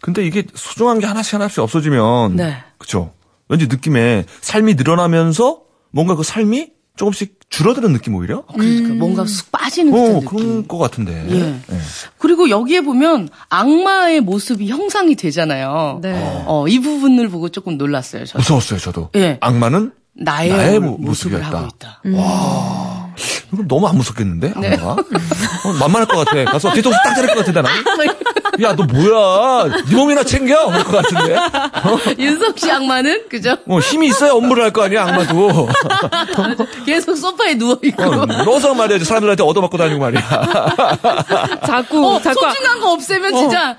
근데 0.00 0.24
이게 0.26 0.44
소중한 0.54 0.98
게 1.00 1.06
하나씩 1.06 1.34
하나씩 1.34 1.58
없어지면 1.60 2.36
네. 2.36 2.56
그쵸? 2.78 3.12
왠지 3.48 3.66
느낌에 3.66 4.24
삶이 4.40 4.74
늘어나면서 4.74 5.60
뭔가 5.90 6.14
그 6.16 6.22
삶이 6.22 6.72
조금씩 6.96 7.40
줄어드는 7.50 7.92
느낌 7.92 8.14
오히려? 8.14 8.42
그러니까 8.46 8.94
뭔가 8.94 9.26
쑥 9.26 9.52
빠지는 9.52 9.92
듯한 9.92 10.04
어, 10.16 10.20
느낌 10.20 10.24
그런 10.38 10.68
것 10.68 10.78
같은데. 10.78 11.26
예. 11.30 11.40
예. 11.74 11.78
그리고 12.18 12.48
여기에 12.48 12.80
보면 12.80 13.28
악마의 13.50 14.20
모습이 14.22 14.66
형상이 14.68 15.14
되잖아요. 15.14 15.98
네. 16.02 16.14
어, 16.46 16.66
이 16.68 16.78
부분을 16.80 17.28
보고 17.28 17.50
조금 17.50 17.76
놀랐어요. 17.76 18.24
저는. 18.24 18.40
무서웠어요, 18.42 18.80
저도. 18.80 19.10
예. 19.14 19.36
악마는 19.42 19.92
나의, 20.14 20.50
나의 20.50 20.78
모- 20.80 20.92
모- 20.92 20.98
모습을 21.08 21.38
모습이었다. 21.38 21.58
하고 21.58 21.68
있다. 21.76 22.00
이거 23.52 23.62
너무 23.68 23.86
안 23.86 23.96
무섭겠는데? 23.96 24.54
네. 24.58 24.74
악마가? 24.76 24.92
어, 24.92 25.72
만만할 25.78 26.06
것 26.08 26.24
같아. 26.24 26.44
가서 26.50 26.72
뒤통수 26.72 26.98
딱 27.04 27.14
때릴 27.14 27.34
것 27.34 27.44
같아, 27.44 27.60
나는. 27.62 27.70
야, 28.62 28.74
너 28.74 28.84
뭐야? 28.84 29.68
네 29.86 29.94
몸이나 29.96 30.24
챙겨? 30.24 30.66
그럴 30.66 30.84
것 30.84 31.02
같은데. 31.08 31.36
윤석 32.22 32.58
씨 32.58 32.70
악마는 32.70 33.28
그죠? 33.28 33.56
어, 33.68 33.78
힘이 33.80 34.08
있어야 34.08 34.32
업무를 34.32 34.64
할 34.64 34.70
거 34.72 34.82
아니야, 34.84 35.04
악마도. 35.04 35.68
계속 36.86 37.14
소파에 37.16 37.54
누워 37.54 37.78
있고. 37.82 38.02
어, 38.02 38.26
넣어서 38.26 38.74
말이야, 38.74 38.98
사람들한테 39.04 39.42
얻어맞고 39.42 39.76
다니고 39.78 40.00
말이야. 40.00 40.20
자꾸 41.66 42.14
어, 42.16 42.20
자꾸 42.20 42.40
소중한 42.40 42.80
거 42.80 42.92
없애면 42.92 43.34
진짜 43.34 43.76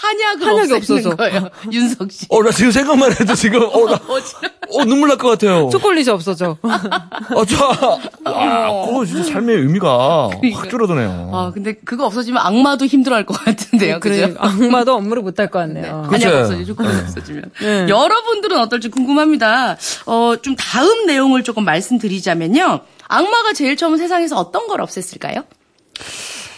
한약을 0.00 0.46
한약이 0.46 0.72
없어서. 0.74 1.16
거예요. 1.16 1.48
윤석 1.72 2.12
씨. 2.12 2.26
어, 2.28 2.42
나 2.42 2.50
지금 2.52 2.70
생각만 2.70 3.12
해도 3.12 3.34
지금, 3.34 3.62
어, 3.62 3.86
나, 3.90 3.98
어지러- 4.06 4.50
어, 4.70 4.84
눈물 4.84 5.08
날 5.08 5.18
것 5.18 5.28
같아요. 5.30 5.68
초콜릿이 5.70 6.08
없어져. 6.10 6.56
어, 6.62 7.44
저, 7.44 7.98
아, 8.24 8.84
그거 8.86 9.04
진짜 9.04 9.32
삶의 9.32 9.56
의미가 9.56 10.30
확 10.54 10.70
줄어드네요. 10.70 11.30
아, 11.32 11.50
근데 11.52 11.72
그거 11.84 12.06
없어지면 12.06 12.40
악마도 12.44 12.86
힘들어할 12.86 13.26
것 13.26 13.34
같은데요. 13.34 13.98
그래, 14.00 14.26
그죠? 14.28 14.36
악마도 14.38 14.94
업무를 14.94 15.22
못 15.22 15.38
할 15.40 15.50
것 15.50 15.58
같네요. 15.60 16.06
그치? 16.10 16.26
한약 16.26 16.40
없어지죠. 16.42 16.66
초콜릿 16.76 17.02
없어지면. 17.02 17.42
네. 17.60 17.86
여러분들은 17.88 18.58
어떨지 18.60 18.88
궁금합니다. 18.90 19.76
어, 20.06 20.34
좀 20.42 20.54
다음 20.56 21.06
내용을 21.06 21.42
조금 21.42 21.64
말씀드리자면요. 21.64 22.80
악마가 23.08 23.52
제일 23.54 23.76
처음 23.76 23.96
세상에서 23.96 24.36
어떤 24.36 24.68
걸 24.68 24.80
없앴을까요? 24.80 25.44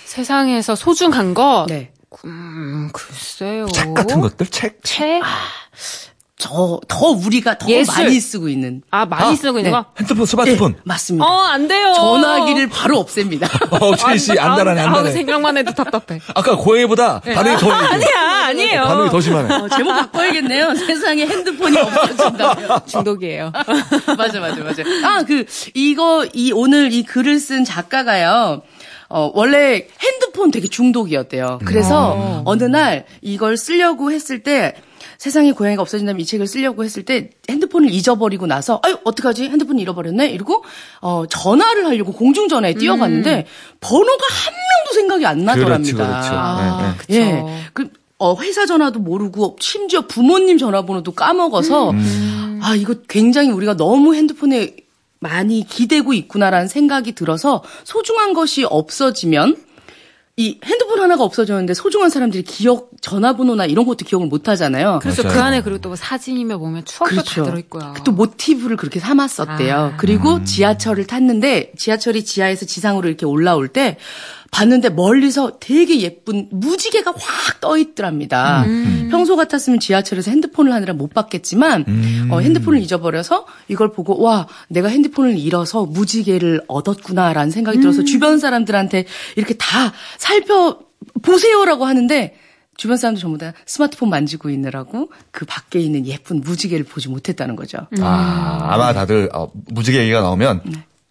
세상에서 0.05 0.75
소중한 0.75 1.35
거, 1.35 1.67
네. 1.69 1.93
음, 2.25 2.91
글쎄요. 2.93 3.67
책 3.69 3.95
같은 3.95 4.21
것들? 4.21 4.47
책? 4.47 4.81
책? 4.83 5.23
저, 6.37 6.81
더 6.89 7.07
우리가 7.09 7.59
더 7.59 7.69
예술. 7.69 8.03
많이 8.05 8.19
쓰고 8.19 8.49
있는. 8.49 8.81
아, 8.91 9.05
많이 9.05 9.33
아, 9.33 9.37
쓰고 9.37 9.59
있는 9.59 9.65
네. 9.65 9.77
거? 9.77 9.85
핸드폰, 9.99 10.25
스마트폰. 10.25 10.75
맞습니다. 10.85 11.27
어, 11.27 11.43
안 11.43 11.69
돼요. 11.69 11.93
전화기를 11.95 12.67
바로 12.71 12.99
없앱니다. 12.99 13.47
어, 13.71 13.95
최희 13.95 14.19
씨, 14.19 14.39
안달하네, 14.39 14.81
안달해. 14.81 15.13
생각만 15.13 15.59
해도 15.59 15.73
답답해. 15.75 16.19
아까 16.35 16.57
고양이보다 16.57 17.21
반응이 17.21 17.59
더, 17.59 17.71
아니야, 17.71 18.47
아니에요. 18.47 18.85
반응이 18.85 19.11
더 19.11 19.21
심하네. 19.21 19.55
어, 19.55 19.69
제목 19.69 19.91
바꿔야겠네요. 19.93 20.75
세상에 20.87 21.27
핸드폰이 21.27 21.77
없어진다면. 21.77 22.81
중독이에요. 22.89 23.53
맞아, 24.17 24.41
맞아, 24.41 24.65
맞아. 24.65 24.83
아, 25.05 25.23
그, 25.25 25.45
이거, 25.75 26.27
이, 26.33 26.53
오늘 26.53 26.91
이 26.91 27.03
글을 27.03 27.39
쓴 27.39 27.65
작가가요. 27.67 28.63
어, 29.11 29.31
원래 29.35 29.87
핸드폰 30.01 30.51
되게 30.53 30.69
중독이었대요. 30.69 31.61
그래서 31.65 32.43
어느 32.45 32.65
날 32.65 33.07
이걸 33.21 33.57
쓰려고 33.57 34.13
했을 34.13 34.43
때 34.43 34.75
세상에 35.19 35.53
고양이가 35.53 35.83
없어진다면 35.83 36.21
이 36.21 36.25
책을 36.25 36.47
쓰려고 36.47 36.85
했을 36.85 37.05
때 37.05 37.31
핸드폰을 37.49 37.91
잊어버리고 37.91 38.47
나서 38.47 38.81
아유 38.85 38.97
어떡하지 39.05 39.49
핸드폰 39.49 39.79
잃어버렸네 39.79 40.29
이러고 40.31 40.65
어 41.03 41.25
전화를 41.29 41.87
하려고 41.87 42.13
공중 42.13 42.49
전화에 42.49 42.75
뛰어갔는데 42.75 43.47
번호가 43.81 44.25
한 44.31 44.55
명도 44.55 44.95
생각이 44.95 45.27
안 45.27 45.45
나더랍니다. 45.45 45.97
그렇죠, 45.97 46.13
그렇죠. 46.13 46.35
아, 46.35 46.95
그쵸. 46.97 47.15
예. 47.15 47.45
그, 47.73 47.91
어, 48.19 48.37
회사 48.41 48.67
전화도 48.67 49.01
모르고, 49.01 49.57
심지어 49.61 50.03
부모님 50.03 50.59
전화번호도 50.59 51.13
까먹어서, 51.13 51.93
아, 52.61 52.75
이거 52.77 52.95
굉장히 53.09 53.51
우리가 53.51 53.77
너무 53.77 54.15
핸드폰에 54.15 54.77
많이 55.21 55.65
기대고 55.67 56.15
있구나라는 56.15 56.67
생각이 56.67 57.13
들어서, 57.13 57.63
소중한 57.85 58.33
것이 58.33 58.65
없어지면, 58.65 59.57
이 60.37 60.59
핸드폰 60.65 61.01
하나가 61.01 61.23
없어졌는데 61.23 61.75
소중한 61.75 62.09
사람들이 62.09 62.45
기억, 62.45 62.93
전화번호나 63.03 63.67
이런 63.67 63.85
것도 63.85 64.07
기억을 64.07 64.27
못 64.27 64.49
하잖아요. 64.49 65.01
그래서 65.03 65.23
맞아요. 65.23 65.35
그 65.35 65.43
안에 65.43 65.61
그리고 65.61 65.81
또 65.83 65.95
사진이며 65.95 66.57
보면 66.57 66.87
추억도 66.87 67.17
다 67.17 67.45
들어있고요. 67.45 67.95
또 68.05 68.13
모티브를 68.13 68.79
그렇게 68.79 69.01
삼았었대요. 69.01 69.75
아. 69.75 69.97
그리고 69.99 70.43
지하철을 70.45 71.07
탔는데 71.07 71.73
지하철이 71.77 72.25
지하에서 72.25 72.65
지상으로 72.65 73.09
이렇게 73.09 73.27
올라올 73.27 73.69
때 73.69 73.99
봤는데 74.51 74.91
멀리서 74.91 75.59
되게 75.61 76.01
예쁜 76.01 76.49
무지개가 76.51 77.13
확 77.17 77.51
떠 77.61 77.77
있더랍니다. 77.77 78.65
평소 79.11 79.37
같았으면 79.37 79.81
지하철에서 79.81 80.31
핸드폰을 80.31 80.73
하느라 80.73 80.95
못 80.95 81.13
봤겠지만 81.13 81.85
어, 82.31 82.41
핸드폰을 82.41 82.81
잊어버려서 82.81 83.45
이걸 83.69 83.93
보고 83.93 84.19
와 84.23 84.47
내가 84.69 84.89
핸드폰을 84.89 85.37
잃어서 85.37 85.85
무지개를 85.85 86.63
얻었구나라는 86.69 87.51
생각이 87.51 87.81
들어서 87.81 88.03
주변 88.03 88.39
사람들한테 88.39 89.05
이렇게 89.37 89.55
다 89.55 89.93
살펴 90.17 90.79
보세요라고 91.21 91.85
하는데 91.85 92.35
주변 92.79 92.97
사람들 92.97 93.21
전부 93.21 93.37
다 93.37 93.53
스마트폰 93.67 94.09
만지고 94.09 94.49
있느라고 94.49 95.11
그 95.31 95.45
밖에 95.45 95.81
있는 95.81 96.07
예쁜 96.07 96.41
무지개를 96.41 96.87
보지 96.87 97.11
못했다는 97.11 97.57
거죠. 97.57 97.77
아, 98.01 98.69
아마 98.71 98.95
다들, 98.95 99.29
어, 99.35 99.51
무지개 99.67 99.99
얘기가 99.99 100.23
나오면 100.23 100.63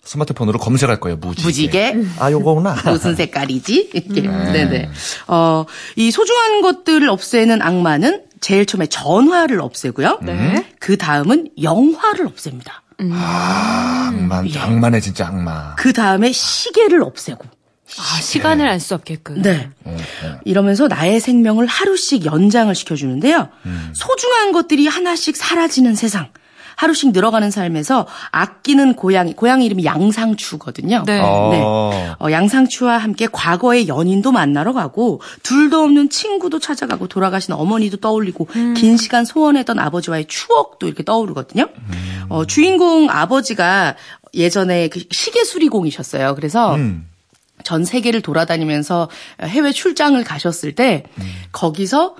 스마트폰으로 0.10 0.58
검색할 0.58 1.00
거예요, 1.00 1.18
무지개. 1.18 1.44
무지개 1.46 1.96
아, 2.18 2.32
요거구나. 2.32 2.76
무슨 2.90 3.16
색깔이지? 3.16 3.92
이렇게. 3.94 4.22
네네. 4.22 4.90
어, 5.28 5.66
이 5.96 6.10
소중한 6.10 6.62
것들을 6.62 7.08
없애는 7.08 7.62
악마는 7.62 8.24
제일 8.42 8.66
처음에 8.66 8.88
전화를 8.88 9.62
없애고요. 9.62 10.20
네. 10.24 10.66
그 10.80 10.98
다음은 10.98 11.50
영화를 11.62 12.26
없앱니다. 12.26 12.82
아, 13.12 14.12
악마, 14.12 14.38
악마네, 14.58 15.00
진짜 15.00 15.28
악마. 15.28 15.76
그 15.76 15.94
다음에 15.94 16.32
시계를 16.32 17.04
없애고. 17.04 17.46
아, 17.98 18.22
시간을 18.22 18.68
알 18.68 18.80
수 18.80 18.96
없게끔. 18.96 19.42
네. 19.44 19.70
이러면서 20.44 20.88
나의 20.88 21.20
생명을 21.20 21.68
하루씩 21.68 22.26
연장을 22.26 22.74
시켜주는데요. 22.74 23.50
소중한 23.94 24.52
것들이 24.54 24.88
하나씩 24.88 25.36
사라지는 25.38 25.94
세상. 25.96 26.30
하루씩 26.80 27.12
늘어가는 27.12 27.52
삶에서 27.52 28.08
아끼는 28.32 28.94
고양이, 28.94 29.34
고양이 29.34 29.66
이름이 29.66 29.84
양상추거든요. 29.84 31.04
네. 31.06 31.20
어. 31.22 32.16
어, 32.18 32.32
양상추와 32.32 32.98
함께 32.98 33.28
과거의 33.30 33.90
연인도 33.90 34.32
만나러 34.32 34.72
가고 34.72 35.22
둘도 35.44 35.84
없는 35.84 36.10
친구도 36.10 36.60
찾아가고 36.60 37.10
돌아가신 37.10 37.54
어머니도 37.54 37.98
떠올리고 37.98 38.48
긴 38.78 38.96
시간 38.96 39.26
소원했던 39.26 39.78
아버지와의 39.78 40.28
추억도 40.28 40.88
이렇게 40.88 41.04
떠오르거든요. 41.04 41.68
어, 42.30 42.46
주인공 42.46 43.10
아버지가 43.10 43.98
예전에 44.34 44.88
그 44.88 45.04
시계 45.12 45.44
수리공이셨어요. 45.44 46.36
그래서 46.36 46.76
음. 46.76 47.10
전 47.66 47.84
세계를 47.84 48.22
돌아다니면서 48.22 49.10
해외 49.44 49.74
출장을 49.74 50.24
가셨을 50.24 50.76
때 50.76 51.04
거기서 51.52 52.16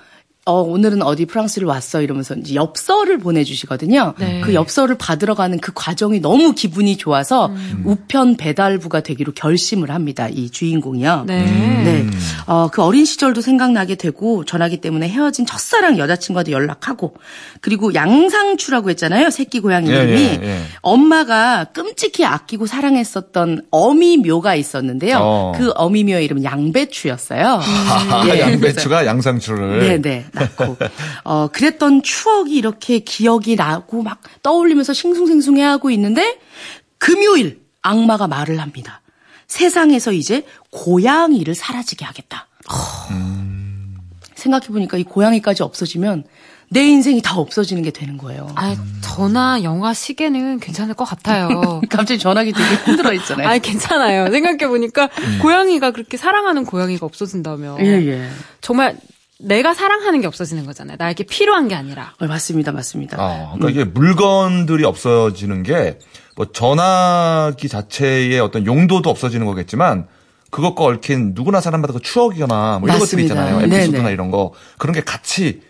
어, 0.46 0.62
오늘은 0.62 1.04
어디 1.04 1.26
프랑스를 1.26 1.68
왔어 1.68 2.02
이러면서 2.02 2.34
이제 2.34 2.56
엽서를 2.56 3.20
보내주시거든요. 3.20 4.16
네. 4.18 4.42
그 4.44 4.56
엽서를 4.56 4.98
받으러 4.98 5.36
가는 5.36 5.60
그 5.60 5.72
과정이 5.76 6.22
너무 6.22 6.54
기분이 6.54 6.98
좋아서 6.98 7.54
우편 7.84 8.36
배달부가 8.36 9.02
되기로 9.02 9.34
결심을 9.34 9.92
합니다. 9.92 10.28
이 10.28 10.50
주인공이요. 10.50 11.26
네. 11.28 11.44
네. 11.44 12.08
어, 12.48 12.70
그 12.72 12.82
어린 12.82 13.06
시절도 13.06 13.42
생각나게 13.42 13.94
되고 13.94 14.44
전화기 14.44 14.78
때문에 14.78 15.08
헤어진 15.08 15.46
첫사랑 15.46 16.00
여자친구와도 16.00 16.52
연락하고 16.52 17.14
그리고 17.62 17.94
양상추라고 17.94 18.90
했잖아요. 18.92 19.30
새끼 19.30 19.60
고양이 19.60 19.92
예, 19.92 20.04
이름이 20.04 20.22
예, 20.22 20.40
예. 20.42 20.62
엄마가 20.82 21.66
끔찍히 21.66 22.26
아끼고 22.26 22.66
사랑했었던 22.66 23.68
어미묘가 23.70 24.56
있었는데요. 24.56 25.18
어. 25.22 25.54
그 25.56 25.72
어미묘의 25.76 26.26
이름은 26.26 26.44
양배추였어요. 26.44 27.60
아, 27.62 28.24
예, 28.34 28.40
양배추가 28.40 29.06
양상추를. 29.06 29.80
네네 30.02 30.26
낳고 30.34 30.78
어 31.24 31.48
그랬던 31.48 32.04
추억이 32.04 32.56
이렇게 32.56 33.00
기억이 33.00 33.56
나고 33.56 34.04
막 34.04 34.22
떠올리면서 34.44 34.94
싱숭생숭해하고 34.94 35.90
있는데 35.92 36.40
금요일 36.98 37.62
악마가 37.82 38.28
말을 38.28 38.60
합니다. 38.60 39.02
세상에서 39.48 40.12
이제 40.12 40.46
고양이를 40.72 41.56
사라지게 41.56 42.06
하겠다. 42.06 42.48
생각해 44.36 44.68
보니까 44.68 44.98
이 44.98 45.04
고양이까지 45.04 45.64
없어지면 45.64 46.26
내 46.72 46.86
인생이 46.86 47.22
다 47.22 47.36
없어지는 47.38 47.82
게 47.82 47.90
되는 47.90 48.18
거예요. 48.18 48.48
아, 48.56 48.76
전화, 49.02 49.64
영화, 49.64 49.94
시계는 49.94 50.60
괜찮을 50.60 50.94
것 50.94 51.04
같아요. 51.04 51.82
갑자기 51.90 52.20
전화기 52.20 52.54
되게 52.54 52.76
힘들어 52.86 53.12
있잖아요. 53.14 53.48
아니, 53.48 53.60
괜찮아요. 53.60 54.30
생각해 54.32 54.68
보니까, 54.68 55.10
고양이가 55.42 55.92
그렇게 55.92 56.16
사랑하는 56.16 56.66
고양이가 56.66 57.08
없어진다면. 57.08 57.80
예, 57.84 58.08
예. 58.08 58.30
정말 58.62 58.98
내가 59.40 59.74
사랑하는 59.74 60.22
게 60.22 60.28
없어지는 60.28 60.66
거잖아요. 60.66 60.98
나에게 61.00 61.24
필요한 61.24 61.68
게 61.68 61.76
아니라. 61.76 62.14
어, 62.20 62.26
맞습니다, 62.28 62.72
맞습니다. 62.72 63.18
어, 63.20 63.54
그러니까 63.56 63.70
이게 63.70 63.84
물건들이 63.90 64.84
없어지는 64.86 65.64
게 65.64 65.98
뭐 66.36 66.46
전화기 66.54 67.68
자체의 67.68 68.40
어떤 68.40 68.66
용도도 68.66 69.10
없어지는 69.10 69.46
거겠지만 69.46 70.08
그것과 70.52 70.86
얽힌 70.86 71.34
누구나 71.36 71.60
사람마다 71.60 71.92
그 71.92 72.00
추억이거나 72.00 72.80
뭐 72.80 72.88
이런 72.88 72.98
것들이 72.98 73.24
맞습니다. 73.24 73.34
있잖아요. 73.44 73.66
에피소드나 73.66 74.04
네네. 74.04 74.14
이런 74.14 74.32
거 74.32 74.54
그런 74.78 74.94
게 74.94 75.02
같이 75.02 75.62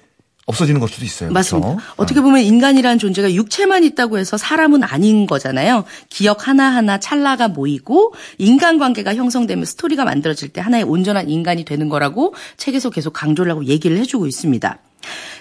없어지는 0.50 0.80
걸 0.80 0.90
수도 0.90 1.06
있어요. 1.06 1.32
맞습니다. 1.32 1.70
그렇죠? 1.70 1.84
어떻게 1.98 2.22
보면 2.22 2.42
인간이라는 2.42 2.98
존재가 2.98 3.34
육체만 3.34 3.84
있다고 3.84 4.18
해서 4.18 4.36
사람은 4.36 4.84
아닌 4.84 5.28
거잖아요. 5.28 5.86
기억 6.10 6.48
하나하나 6.48 7.00
찰나가 7.00 7.48
모이고 7.48 8.14
인간관계가 8.40 9.16
형성되면 9.16 9.66
스토리가 9.66 10.06
만들어질 10.06 10.50
때 10.50 10.60
하나의 10.60 10.84
온전한 10.84 11.30
인간이 11.30 11.66
되는 11.66 11.88
거라고 11.88 12.34
책에서 12.58 12.90
계속 12.90 13.14
강조를 13.14 13.52
하고 13.52 13.66
얘기를 13.66 13.98
해주고 13.98 14.26
있습니다. 14.26 14.80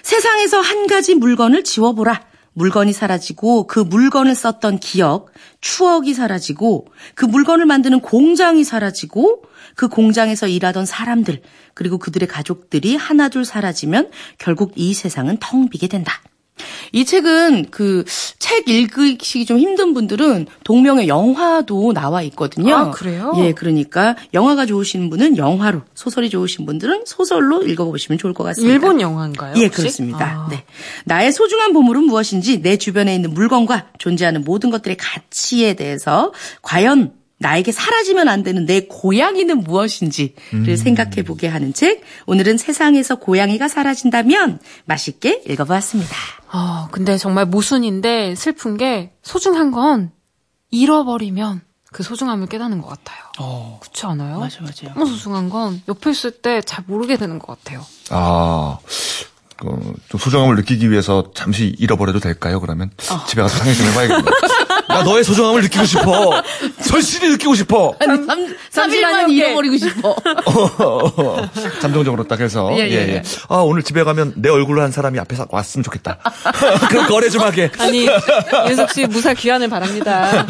세상에서 0.03 0.59
한 0.59 0.87
가지 0.87 1.15
물건을 1.15 1.63
지워보라. 1.63 2.28
물건이 2.59 2.91
사라지고 2.91 3.67
그 3.67 3.79
물건을 3.79 4.35
썼던 4.35 4.79
기억, 4.79 5.31
추억이 5.61 6.13
사라지고 6.13 6.87
그 7.15 7.23
물건을 7.23 7.65
만드는 7.65 8.01
공장이 8.01 8.65
사라지고 8.65 9.43
그 9.75 9.87
공장에서 9.87 10.45
일하던 10.49 10.85
사람들 10.85 11.41
그리고 11.73 11.97
그들의 11.97 12.27
가족들이 12.27 12.97
하나둘 12.97 13.45
사라지면 13.45 14.11
결국 14.37 14.73
이 14.75 14.93
세상은 14.93 15.37
텅 15.39 15.69
비게 15.69 15.87
된다. 15.87 16.21
이 16.91 17.05
책은 17.05 17.71
그 17.71 18.03
책 18.49 18.67
읽으시기 18.67 19.45
좀 19.45 19.59
힘든 19.59 19.93
분들은 19.93 20.47
동명의 20.63 21.07
영화도 21.07 21.93
나와 21.93 22.23
있거든요. 22.23 22.75
아, 22.75 22.89
그래요? 22.89 23.31
예, 23.37 23.51
그러니까 23.51 24.15
영화가 24.33 24.65
좋으신 24.65 25.11
분은 25.11 25.37
영화로, 25.37 25.83
소설이 25.93 26.31
좋으신 26.31 26.65
분들은 26.65 27.03
소설로 27.05 27.61
읽어보시면 27.61 28.17
좋을 28.17 28.33
것 28.33 28.43
같습니다. 28.45 28.73
일본 28.73 29.01
영화인가요? 29.01 29.53
예, 29.57 29.65
혹시? 29.65 29.81
그렇습니다. 29.81 30.25
아. 30.25 30.47
네. 30.49 30.63
나의 31.05 31.31
소중한 31.31 31.73
보물은 31.73 32.05
무엇인지 32.05 32.63
내 32.63 32.77
주변에 32.77 33.13
있는 33.13 33.35
물건과 33.35 33.89
존재하는 33.99 34.43
모든 34.43 34.71
것들의 34.71 34.97
가치에 34.97 35.75
대해서 35.75 36.33
과연 36.63 37.18
나에게 37.39 37.71
사라지면 37.71 38.27
안 38.27 38.43
되는 38.43 38.65
내 38.65 38.81
고양이는 38.85 39.59
무엇인지를 39.63 40.33
음. 40.53 40.75
생각해 40.75 41.23
보게 41.23 41.47
하는 41.47 41.73
책. 41.73 42.01
오늘은 42.25 42.57
세상에서 42.57 43.15
고양이가 43.15 43.67
사라진다면 43.69 44.59
맛있게 44.85 45.43
읽어보았습니다. 45.47 46.13
아, 46.51 46.89
근데 46.91 47.17
정말 47.17 47.45
모순인데 47.45 48.35
슬픈 48.35 48.77
게 48.77 49.13
소중한 49.23 49.71
건 49.71 50.11
잃어버리면 50.71 51.61
그 51.91 52.03
소중함을 52.03 52.47
깨닫는 52.47 52.81
것 52.81 52.89
같아요. 52.89 53.79
그렇지 53.81 54.05
않아요? 54.05 54.39
맞아, 54.39 54.59
맞아요. 54.61 54.93
너무 54.95 55.07
소중한 55.07 55.49
건 55.49 55.81
옆에 55.87 56.11
있을 56.11 56.31
때 56.31 56.61
잘 56.61 56.83
모르게 56.87 57.17
되는 57.17 57.39
것 57.39 57.57
같아요. 57.63 57.83
아, 58.11 58.77
그, 59.57 59.65
좀 60.09 60.19
소중함을 60.19 60.55
느끼기 60.57 60.91
위해서 60.91 61.31
잠시 61.33 61.73
잃어버려도 61.79 62.19
될까요, 62.19 62.59
그러면? 62.59 62.91
집에 63.27 63.41
가서 63.41 63.57
상의 63.57 63.75
좀 63.75 63.87
해봐야겠네. 63.87 64.23
나 64.89 65.03
너의 65.03 65.23
소중함을 65.23 65.61
느끼고 65.61 65.85
싶어. 65.85 66.43
절실히 66.83 67.29
느끼고 67.29 67.53
싶어. 67.53 67.95
한 67.99 68.25
3, 68.25 68.55
잠시만요, 68.71 69.27
3일만 69.27 69.31
예. 69.31 69.35
잃어버리고 69.35 69.77
싶어. 69.77 70.15
감정적으로 71.79 72.23
딱 72.27 72.39
해서. 72.39 72.71
예, 72.73 72.89
예, 72.89 72.93
예. 73.13 73.23
아, 73.49 73.57
오늘 73.57 73.83
집에 73.83 74.03
가면 74.03 74.33
내 74.37 74.49
얼굴을 74.49 74.81
한 74.81 74.91
사람이 74.91 75.19
앞에 75.19 75.35
서 75.35 75.45
왔으면 75.49 75.83
좋겠다. 75.83 76.17
그럼 76.89 77.07
거래 77.07 77.29
좀 77.29 77.43
하게. 77.43 77.69
아니, 77.77 78.07
윤석 78.67 78.91
씨 78.91 79.05
무사 79.05 79.33
귀환을 79.35 79.69
바랍니다. 79.69 80.47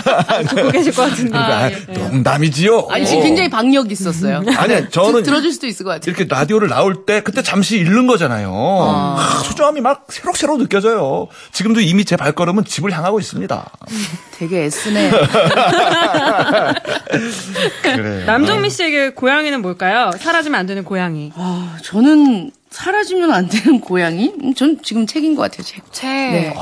듣고 0.49 0.71
계실 0.71 0.93
것 0.93 1.09
같은데. 1.09 1.31
그러니까, 1.31 1.57
아, 1.57 1.63
아, 1.65 1.71
예. 1.71 1.93
농담이지요. 1.93 2.87
아니, 2.89 3.05
지금 3.05 3.23
굉장히 3.23 3.49
박력 3.49 3.91
있었어요. 3.91 4.41
아니, 4.55 4.89
저는 4.89 5.23
들어줄 5.23 5.51
수도 5.51 5.67
있을 5.67 5.83
것 5.83 5.91
같아요. 5.91 6.13
이렇게 6.13 6.33
라디오를 6.33 6.69
나올 6.69 7.05
때 7.05 7.21
그때 7.21 7.41
잠시 7.43 7.75
잃는 7.77 8.07
거잖아요. 8.07 8.51
아, 8.55 9.41
소중함이 9.43 9.81
막 9.81 10.05
새록새록 10.07 10.59
느껴져요. 10.59 11.27
지금도 11.51 11.81
이미 11.81 12.05
제 12.05 12.15
발걸음은 12.15 12.63
집을 12.63 12.91
향하고 12.93 13.19
있습니다. 13.19 13.69
되게 14.31 14.63
애쓰네. 14.65 15.11
그래요. 17.83 18.25
남정미 18.25 18.69
씨에게 18.69 19.09
고양이는 19.09 19.61
뭘까요? 19.61 20.11
사라지면 20.17 20.59
안 20.59 20.65
되는 20.65 20.83
고양이. 20.83 21.31
아, 21.35 21.77
저는 21.83 22.51
사라지면 22.69 23.31
안 23.31 23.47
되는 23.49 23.79
고양이? 23.81 24.31
음, 24.43 24.53
전 24.53 24.77
지금 24.83 25.07
책인 25.07 25.35
것 25.35 25.41
같아요, 25.41 25.63
책. 25.63 25.91
책. 25.91 26.07
네. 26.07 26.53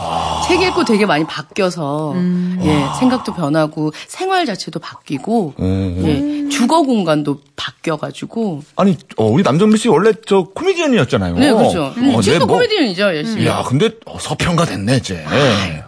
책 0.48 0.62
읽고 0.62 0.86
되게 0.86 1.06
많이 1.06 1.26
바뀌어서, 1.26 2.14
예, 2.62 2.86
생각도 3.00 3.34
변하고, 3.34 3.92
생활 4.08 4.46
자체도 4.46 4.80
바뀌고, 4.80 5.54
예, 5.60 6.48
주거 6.50 6.82
공간도 6.84 7.42
바뀌어가지고. 7.58 8.64
아니, 8.78 8.98
어, 9.18 9.26
우리 9.26 9.44
남정미 9.44 9.78
씨 9.78 9.90
원래 9.90 10.14
저 10.26 10.44
코미디언이었잖아요. 10.44 11.36
네, 11.36 11.52
그렇죠. 11.52 11.94
음, 11.98 12.16
어, 12.16 12.22
지금도 12.22 12.32
네, 12.32 12.46
뭐- 12.46 12.56
코미디언이죠, 12.56 13.02
열심히. 13.04 13.46
야, 13.46 13.64
근데 13.68 13.90
어, 14.06 14.18
서평가 14.18 14.64
됐네, 14.66 14.98
이제. 14.98 15.26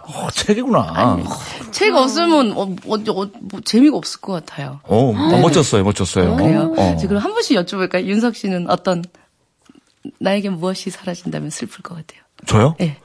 어, 0.04 0.28
책이구나. 0.32 1.18
책 1.70 1.94
없으면, 1.96 2.52
어, 2.52 2.62
어, 2.62 2.94
어, 2.94 3.26
뭐, 3.40 3.60
재미가 3.64 3.96
없을 3.96 4.20
것 4.20 4.32
같아요. 4.32 4.80
어, 4.84 5.12
어, 5.16 5.38
멋졌어요, 5.40 5.82
멋졌어요. 5.82 6.36
그래요? 6.36 6.74
어. 6.76 6.96
그럼 7.00 7.22
한 7.22 7.32
번씩 7.32 7.56
여쭤볼까요? 7.56 8.04
윤석 8.04 8.36
씨는 8.36 8.68
어떤, 8.68 9.02
나에게 10.18 10.50
무엇이 10.50 10.90
사라진다면 10.90 11.50
슬플 11.50 11.82
것 11.82 11.94
같아요? 11.94 12.22
저요? 12.46 12.76
예. 12.80 12.96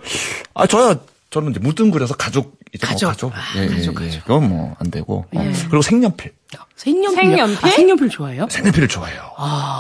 아, 0.54 0.66
저요. 0.68 1.00
저는 1.30 1.52
이제 1.52 1.60
뭉뚱그려서 1.60 2.16
가족, 2.16 2.58
이제 2.74 2.88
가족. 2.88 3.06
뭐 3.06 3.12
가족. 3.12 3.34
아, 3.36 3.40
예, 3.58 3.64
예, 3.64 3.68
가족, 3.68 4.02
예. 4.02 4.06
가족. 4.08 4.22
그건 4.22 4.50
뭐 4.50 4.76
안 4.80 4.90
되고. 4.92 5.26
어. 5.36 5.52
그리고 5.70 5.82
색연필. 5.82 6.34
색연필. 6.78 7.16
색연필? 7.32 7.58
아, 7.66 7.70
색연필 7.70 8.10
좋아해요? 8.10 8.48
색연필을 8.50 8.88
좋아해요. 8.88 9.32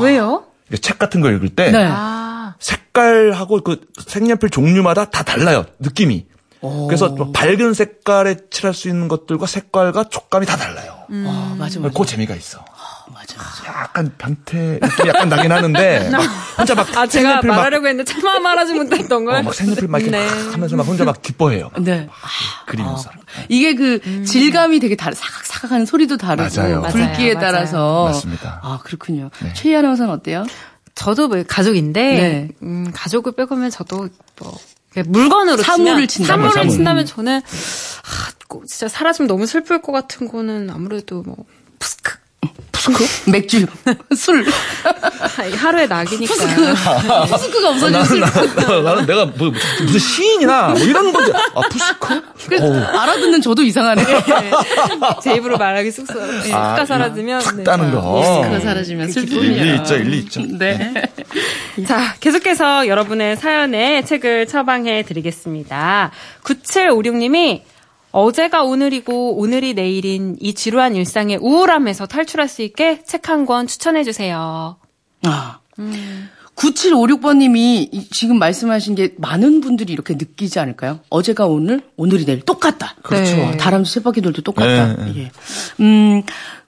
왜요? 0.01 0.45
이게 0.67 0.77
책 0.77 0.97
같은 0.99 1.21
거 1.21 1.31
읽을 1.31 1.49
때 1.55 1.71
네. 1.71 1.85
아. 1.89 2.55
색깔하고 2.59 3.61
그 3.61 3.81
색연필 4.05 4.49
종류마다 4.49 5.09
다 5.09 5.23
달라요. 5.23 5.65
느낌이. 5.79 6.25
그래서 6.87 7.09
뭐 7.09 7.31
밝은 7.31 7.75
색깔에 7.75 8.37
칠할 8.49 8.73
수 8.73 8.87
있는 8.89 9.07
것들과 9.07 9.45
색깔과 9.45 10.05
촉감이 10.05 10.47
다 10.47 10.57
달라요. 10.57 10.97
아, 11.11 11.55
맞아, 11.59 11.79
맞아. 11.79 11.93
그 11.97 12.05
재미가 12.07 12.33
있어. 12.35 12.65
맞아, 13.13 13.37
맞아. 13.37 13.81
약간 13.81 14.11
변태 14.17 14.79
느낌이 14.81 15.09
약간 15.09 15.29
나긴 15.29 15.51
하는데 15.51 16.09
막 16.11 16.21
혼자 16.57 16.75
막 16.75 16.87
아, 16.97 17.07
제가 17.07 17.07
색연필 17.07 17.49
막, 17.49 17.55
말하려고 17.57 17.87
했는데 17.87 18.11
차마 18.11 18.39
말하지 18.39 18.73
못했던 18.73 19.25
걸. 19.25 19.35
어, 19.35 19.43
막 19.43 19.53
색연필 19.53 19.87
막 19.87 20.01
이렇게 20.01 20.17
네. 20.17 20.25
막 20.25 20.53
하면서 20.53 20.75
막 20.75 20.87
혼자 20.87 21.05
막 21.05 21.21
기뻐해요. 21.21 21.71
네. 21.79 22.07
그리면서. 22.65 23.09
이게 23.49 23.75
그 23.75 24.23
질감이 24.25 24.79
되게 24.79 24.95
다르, 24.95 25.15
사각사각 25.15 25.71
하는 25.71 25.85
소리도 25.85 26.17
다르고, 26.17 26.55
맞아요. 26.55 26.81
굵기에 26.81 27.33
맞아요, 27.33 27.39
따라서. 27.39 28.05
맞습니다. 28.05 28.59
아, 28.63 28.79
그렇군요. 28.83 29.29
최희 29.53 29.75
아나운서는 29.75 30.11
어때요? 30.13 30.45
저도 30.95 31.27
뭐 31.27 31.43
가족인데, 31.47 32.01
네. 32.01 32.47
음, 32.63 32.91
가족을 32.93 33.33
빼고면 33.33 33.69
저도 33.69 34.07
뭐, 34.39 34.57
물건으로 35.07 35.57
사물을 35.61 36.07
친다면, 36.07 36.49
사물을 36.49 36.51
사물. 36.53 36.69
친다면 36.69 37.05
저는, 37.05 37.37
아, 37.39 38.31
꼭 38.47 38.65
진짜 38.65 38.87
사라지면 38.87 39.27
너무 39.27 39.45
슬플 39.45 39.81
것 39.81 39.91
같은 39.91 40.27
거는 40.29 40.69
아무래도 40.69 41.21
뭐, 41.23 41.35
푸스크. 41.79 42.17
푸스크? 42.75 43.31
맥주, 43.31 43.65
술. 44.15 44.45
아, 44.83 45.57
하루의 45.57 45.87
낙이니까. 45.87 46.33
푸스크가 47.27 47.69
없어지면 47.69 48.05
술. 48.05 48.19
나는, 48.19 48.83
나는 48.83 49.05
내가 49.05 49.25
뭐, 49.25 49.51
무슨 49.81 49.99
시인이나 49.99 50.69
뭐 50.69 50.79
이런 50.79 51.11
건데 51.11 51.31
아 51.55 51.61
어우, 52.61 52.75
알아듣는 52.75 53.41
저도 53.41 53.63
이상하네요. 53.63 54.05
제 55.23 55.35
입으로 55.35 55.57
말하기 55.57 55.91
쑥스러워. 55.91 56.27
예, 56.47 56.53
아, 56.53 56.75
푸스가 56.75 56.85
사라지면. 56.85 57.41
탁 57.41 57.55
네. 57.55 57.63
따는 57.63 57.91
거. 57.91 58.21
푸스크가 58.21 58.59
사라지면 58.59 59.11
슬픔이야. 59.11 59.63
일리 59.63 59.75
있죠, 59.77 59.95
일리 59.95 60.17
있죠. 60.19 60.41
네. 60.57 60.93
자, 61.87 62.15
계속해서 62.19 62.87
여러분의 62.87 63.37
사연에 63.37 64.03
책을 64.03 64.47
처방해 64.47 65.03
드리겠습니다. 65.03 66.11
9756님이 66.43 67.61
어제가 68.19 68.63
오늘이고 68.63 69.35
오늘이 69.37 69.73
내일인 69.73 70.37
이 70.39 70.53
지루한 70.53 70.95
일상의 70.95 71.37
우울함에서 71.37 72.05
탈출할 72.05 72.47
수 72.47 72.61
있게 72.61 73.03
책 73.03 73.27
한 73.29 73.45
권 73.45 73.67
추천해 73.67 74.05
주세요. 74.05 74.77
아. 75.23 75.59
9756번님이 76.55 78.05
지금 78.11 78.39
말씀하신 78.39 78.95
게 78.95 79.13
많은 79.17 79.59
분들이 79.59 79.91
이렇게 79.91 80.13
느끼지 80.13 80.59
않을까요? 80.59 81.01
어제가 81.09 81.45
오늘, 81.47 81.81
오늘이 81.97 82.23
내일 82.25 82.39
똑같다. 82.39 82.95
그렇죠. 83.03 83.35
어, 83.41 83.57
다람쥐 83.57 83.93
쳇바퀴 83.95 84.21
돌도 84.21 84.41
똑같다. 84.43 84.95
네, 84.95 85.13
예. 85.17 85.31
음, 85.83 86.23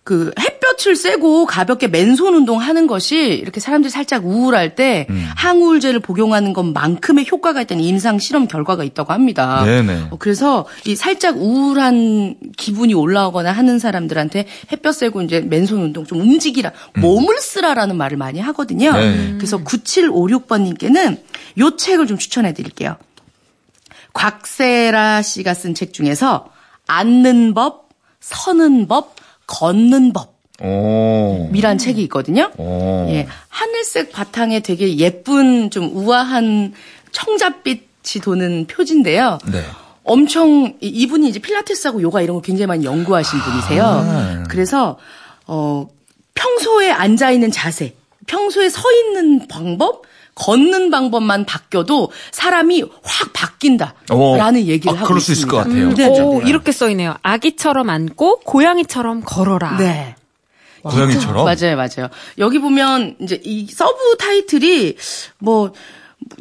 그 0.08 0.32
햇볕을 0.40 0.96
쐬고 0.96 1.48
가볍게 1.48 1.90
맨손 1.90 2.34
운동하는 2.34 2.88
것이 2.88 3.18
이렇게 3.18 3.60
사람들이 3.60 3.92
살짝 3.92 4.26
우울할 4.26 4.74
때 4.74 5.06
항우울제를 5.36 6.00
복용하는 6.00 6.54
것만큼의 6.54 7.28
효과가 7.30 7.64
있다는 7.64 7.84
임상 7.84 8.18
실험 8.18 8.48
결과가 8.48 8.86
있다고 8.86 9.12
합니다. 9.12 9.66
네네. 9.66 10.08
어, 10.12 10.16
그래서 10.18 10.66
이 10.86 10.96
살짝 10.96 11.36
우울한 11.36 12.36
기분이 12.56 12.94
올라오거나 12.94 13.52
하는 13.52 13.80
사람들한테 13.80 14.48
햇볕 14.72 14.94
쐬고 14.94 15.24
이제 15.24 15.42
맨손 15.42 15.82
운동 15.82 16.06
좀 16.06 16.22
움직이라 16.22 16.72
몸을 16.96 17.38
쓰라라는 17.40 17.98
말을 17.98 18.16
많이 18.16 18.40
하거든요. 18.40 18.94
네. 18.94 19.34
그래서 19.36 19.58
9756번님께는 19.58 21.20
요 21.60 21.76
책을 21.76 22.08
좀 22.08 22.18
추천해 22.18 22.54
드릴게요. 22.54 22.96
곽세라 24.14 25.22
씨가 25.22 25.54
쓴 25.54 25.74
책 25.74 25.92
중에서 25.92 26.50
앉는 26.88 27.54
법, 27.54 27.90
서는 28.22 28.88
법, 28.88 29.18
걷는 29.48 30.14
오. 30.62 31.48
법이란 31.48 31.78
책이 31.78 32.02
있거든요. 32.04 32.52
오. 32.58 33.08
예, 33.10 33.28
하늘색 33.50 34.12
바탕에 34.12 34.60
되게 34.62 34.98
예쁜 34.98 35.70
좀 35.70 35.92
우아한 35.96 36.74
청잣빛이 37.12 38.22
도는 38.24 38.66
표지인데요. 38.68 39.40
네. 39.52 39.62
엄청 40.04 40.74
이- 40.80 40.88
이분이 40.88 41.28
이제 41.28 41.40
필라테스하고 41.40 42.02
요가 42.02 42.22
이런 42.22 42.36
거 42.38 42.42
굉장히 42.42 42.68
많이 42.68 42.86
연구하신 42.86 43.40
분이세요. 43.40 43.84
아. 43.84 44.44
그래서 44.50 44.98
어 45.48 45.88
평소에 46.34 46.92
앉아 46.92 47.32
있는 47.32 47.52
자세, 47.52 47.96
평소에 48.26 48.70
서 48.70 48.82
있는 48.92 49.48
방법, 49.48 50.04
걷는 50.38 50.90
방법만 50.92 51.46
바뀌어도 51.46 52.12
사람이 52.32 52.84
확 53.04 53.34
바뀐다라는 53.34 54.12
오. 54.12 54.66
얘기를 54.66 54.96
아, 54.96 55.00
하고 55.00 55.08
그럴 55.08 55.20
수 55.22 55.32
있을 55.32 55.44
있습니다. 55.46 55.52
것 55.52 55.58
같아요. 55.64 55.94
네, 55.96 56.22
오, 56.22 56.42
네. 56.42 56.50
이렇게 56.50 56.72
써 56.72 56.90
있네요. 56.92 57.16
아기처럼 57.24 57.90
앉고 57.90 58.42
고양이처럼 58.42 59.22
걸어라. 59.26 59.78
네. 59.78 60.16
고양이처럼. 60.84 61.44
맞아요, 61.46 61.76
맞아요. 61.76 62.10
여기 62.38 62.60
보면 62.60 63.18
이제 63.22 63.42
이 63.44 63.68
서브 63.68 64.18
타이틀이 64.18 64.96
뭐 65.40 65.74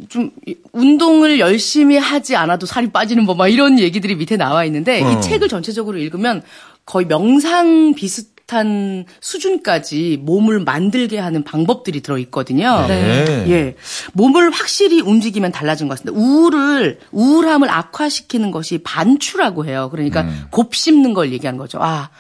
좀 0.08 0.30
운동을 0.72 1.38
열심히 1.38 1.96
하지 1.96 2.36
않아도 2.36 2.66
살이 2.66 2.90
빠지는 2.90 3.26
법 3.26 3.41
막 3.41 3.52
이런 3.52 3.78
얘기들이 3.78 4.14
밑에 4.16 4.36
나와 4.36 4.64
있는데 4.64 5.02
어. 5.02 5.10
이 5.12 5.20
책을 5.20 5.48
전체적으로 5.48 5.98
읽으면 5.98 6.42
거의 6.84 7.06
명상 7.06 7.94
비슷 7.94 8.35
비슷한 8.46 9.04
수준까지 9.20 10.20
몸을 10.22 10.60
만들게 10.60 11.18
하는 11.18 11.42
방법들이 11.42 12.00
들어 12.00 12.16
있거든요. 12.18 12.86
네. 12.86 13.44
예. 13.48 13.74
몸을 14.12 14.50
확실히 14.50 15.00
움직이면 15.00 15.50
달라진 15.52 15.88
것 15.88 15.98
같습니다. 15.98 16.18
우울을, 16.18 17.00
우울함을 17.10 17.68
악화시키는 17.68 18.52
것이 18.52 18.78
반추라고 18.78 19.66
해요. 19.66 19.88
그러니까 19.90 20.22
음. 20.22 20.44
곱씹는 20.52 21.12
걸 21.12 21.32
얘기하는 21.32 21.58
거죠. 21.58 21.78
아, 21.82 22.10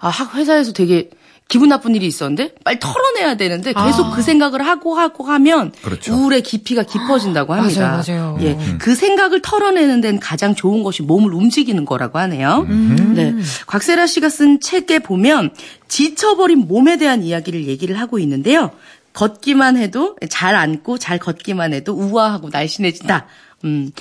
아, 0.00 0.08
학- 0.08 0.34
회사에서 0.34 0.72
되게 0.72 1.10
기분 1.48 1.68
나쁜 1.68 1.94
일이 1.94 2.06
있었는데 2.06 2.54
빨리 2.64 2.80
털어내야 2.80 3.36
되는데 3.36 3.72
계속 3.72 4.10
그 4.10 4.20
생각을 4.20 4.66
하고 4.66 4.96
하고 4.96 5.24
하면 5.24 5.72
그렇죠. 5.82 6.12
우울의 6.12 6.42
깊이가 6.42 6.82
깊어진다고 6.82 7.54
합니다. 7.54 8.02
맞아요, 8.04 8.36
맞아요. 8.36 8.38
예, 8.40 8.58
그 8.78 8.96
생각을 8.96 9.42
털어내는 9.42 10.00
데는 10.00 10.18
가장 10.18 10.56
좋은 10.56 10.82
것이 10.82 11.02
몸을 11.02 11.32
움직이는 11.32 11.84
거라고 11.84 12.18
하네요. 12.18 12.66
네, 13.14 13.34
곽세라 13.68 14.08
씨가 14.08 14.28
쓴 14.28 14.58
책에 14.58 14.98
보면 14.98 15.50
지쳐버린 15.86 16.66
몸에 16.66 16.96
대한 16.98 17.22
이야기를 17.22 17.66
얘기를 17.66 17.98
하고 18.00 18.18
있는데요. 18.18 18.72
걷기만 19.12 19.76
해도 19.76 20.16
잘 20.28 20.56
앉고 20.56 20.98
잘 20.98 21.18
걷기만 21.18 21.72
해도 21.72 21.94
우아하고 21.94 22.48
날씬해진다. 22.50 23.26
음, 23.64 23.92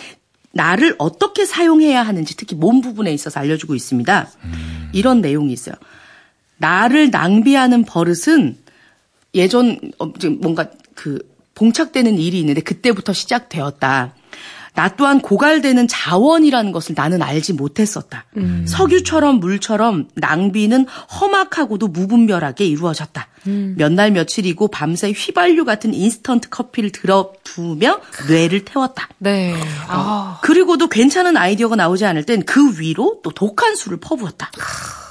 나를 0.51 0.95
어떻게 0.97 1.45
사용해야 1.45 2.01
하는지 2.01 2.35
특히 2.35 2.55
몸 2.55 2.81
부분에 2.81 3.13
있어서 3.13 3.39
알려주고 3.39 3.75
있습니다. 3.75 4.29
이런 4.93 5.21
내용이 5.21 5.53
있어요. 5.53 5.75
나를 6.57 7.11
낭비하는 7.11 7.83
버릇은 7.83 8.57
예전 9.33 9.77
어, 9.99 10.07
뭔가 10.39 10.69
그 10.93 11.19
봉착되는 11.55 12.17
일이 12.17 12.39
있는데 12.39 12.61
그때부터 12.61 13.13
시작되었다. 13.13 14.13
나 14.75 14.89
또한 14.89 15.21
고갈되는 15.21 15.87
자원이라는 15.87 16.71
것을 16.71 16.95
나는 16.97 17.21
알지 17.21 17.53
못했었다. 17.53 18.25
석유처럼 18.67 19.39
물처럼 19.39 20.07
낭비는 20.15 20.85
험악하고도 21.19 21.87
무분별하게 21.87 22.65
이루어졌다. 22.65 23.27
몇날 23.75 24.11
며칠이고 24.11 24.67
밤새 24.69 25.11
휘발유 25.11 25.65
같은 25.65 25.93
인스턴트 25.93 26.49
커피를 26.49 26.91
들이부으며 26.91 28.01
뇌를 28.27 28.65
태웠다. 28.65 29.07
네. 29.17 29.55
아. 29.87 30.39
그리고도 30.41 30.87
괜찮은 30.87 31.37
아이디어가 31.37 31.75
나오지 31.75 32.05
않을 32.05 32.23
땐 32.23 32.43
그 32.45 32.79
위로 32.79 33.21
또 33.23 33.31
독한 33.31 33.75
술을 33.75 33.97
퍼부었다. 33.99 34.51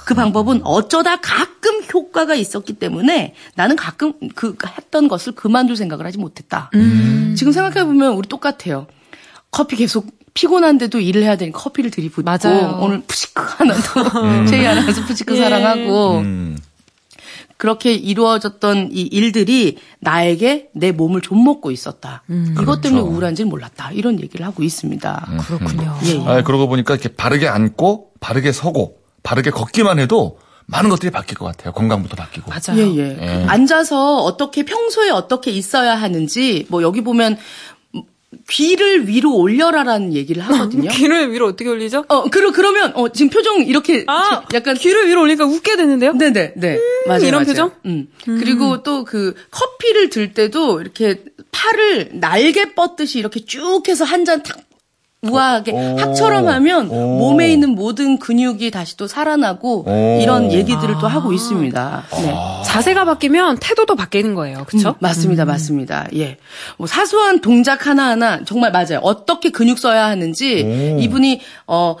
그 0.05 0.13
방법은 0.13 0.61
어쩌다 0.63 1.15
가끔 1.17 1.81
효과가 1.93 2.35
있었기 2.35 2.73
때문에 2.73 3.33
나는 3.55 3.75
가끔 3.75 4.13
그 4.35 4.55
했던 4.77 5.07
것을 5.07 5.33
그만둘 5.33 5.75
생각을 5.75 6.05
하지 6.05 6.17
못했다. 6.19 6.69
지금 7.35 7.51
생각해 7.51 7.83
보면 7.85 8.13
우리 8.13 8.27
똑같아요. 8.29 8.85
커피 9.55 9.77
계속 9.77 10.07
피곤한데도 10.33 10.99
일을 10.99 11.23
해야 11.23 11.37
되니까 11.37 11.57
커피를 11.57 11.89
들이붓고 11.89 12.23
맞아요. 12.23 12.77
오늘 12.81 13.01
푸시크 13.07 13.41
하나도 13.41 14.47
제이 14.47 14.65
하나서 14.65 15.05
푸시크 15.05 15.37
사랑하고 15.37 16.17
음. 16.17 16.57
그렇게 17.55 17.93
이루어졌던 17.93 18.89
이 18.91 19.03
일들이 19.03 19.77
나에게 20.01 20.71
내 20.73 20.91
몸을 20.91 21.21
좀 21.21 21.41
먹고 21.41 21.71
있었다. 21.71 22.23
이것 22.61 22.81
때문에 22.81 23.01
우울한지는 23.01 23.49
몰랐다. 23.49 23.93
이런 23.93 24.19
얘기를 24.19 24.45
하고 24.45 24.61
있습니다. 24.61 25.29
그렇군요. 25.47 25.97
예, 26.03 26.09
예. 26.09 26.23
아, 26.25 26.43
그러고 26.43 26.67
보니까 26.67 26.95
이렇게 26.95 27.07
바르게 27.07 27.47
앉고, 27.47 28.09
바르게 28.19 28.51
서고, 28.51 28.97
바르게 29.23 29.51
걷기만 29.51 29.99
해도 29.99 30.37
많은 30.67 30.89
것들이 30.89 31.11
바뀔 31.11 31.37
것 31.37 31.45
같아요. 31.45 31.71
건강부터 31.71 32.17
바뀌고. 32.17 32.51
맞아요. 32.51 32.81
예, 32.81 32.97
예. 32.97 33.15
그 33.15 33.45
앉아서 33.47 34.17
어떻게 34.23 34.65
평소에 34.65 35.09
어떻게 35.11 35.51
있어야 35.51 35.95
하는지 35.95 36.65
뭐 36.69 36.81
여기 36.81 37.01
보면 37.01 37.37
귀를 38.49 39.07
위로 39.07 39.35
올려라라는 39.35 40.13
얘기를 40.13 40.41
하거든요. 40.43 40.89
귀를 40.91 41.31
위로 41.31 41.47
어떻게 41.47 41.69
올리죠? 41.69 42.05
어, 42.07 42.29
그러, 42.29 42.51
그러면, 42.51 42.91
어, 42.95 43.09
지금 43.09 43.29
표정 43.29 43.63
이렇게. 43.63 44.03
아, 44.07 44.43
약간. 44.53 44.75
귀를 44.75 45.07
위로 45.07 45.21
올리니까 45.21 45.45
웃게 45.45 45.75
되는데요? 45.75 46.13
네네, 46.13 46.53
네. 46.55 46.79
맞아요. 47.07 47.21
이런 47.25 47.31
맞아요. 47.41 47.45
표정? 47.45 47.71
음. 47.85 48.07
그리고 48.25 48.83
또 48.83 49.03
그 49.05 49.33
커피를 49.51 50.09
들 50.09 50.33
때도 50.33 50.81
이렇게 50.81 51.23
팔을 51.51 52.09
날개 52.19 52.73
뻗듯이 52.73 53.19
이렇게 53.19 53.43
쭉 53.45 53.83
해서 53.87 54.03
한 54.03 54.25
잔 54.25 54.41
탁 54.43 54.57
우아하게 55.29 55.71
오. 55.71 55.97
학처럼 55.97 56.47
하면 56.47 56.89
오. 56.89 57.17
몸에 57.19 57.51
있는 57.51 57.69
모든 57.71 58.17
근육이 58.19 58.71
다시 58.71 58.97
또 58.97 59.07
살아나고 59.07 59.85
오. 59.87 60.19
이런 60.21 60.51
얘기들을 60.51 60.95
또 60.99 61.07
하고 61.07 61.33
있습니다. 61.33 62.03
네. 62.21 62.35
자세가 62.65 63.05
바뀌면 63.05 63.57
태도도 63.59 63.95
바뀌는 63.95 64.35
거예요. 64.35 64.63
그렇죠? 64.65 64.89
음, 64.89 64.93
맞습니다, 64.99 65.45
맞습니다. 65.45 66.07
예. 66.15 66.37
뭐 66.77 66.87
사소한 66.87 67.41
동작 67.41 67.87
하나하나 67.87 68.43
정말 68.45 68.71
맞아요. 68.71 68.99
어떻게 69.01 69.49
근육 69.49 69.79
써야 69.79 70.05
하는지 70.05 70.63
오. 70.95 70.99
이분이 70.99 71.41
어 71.67 71.95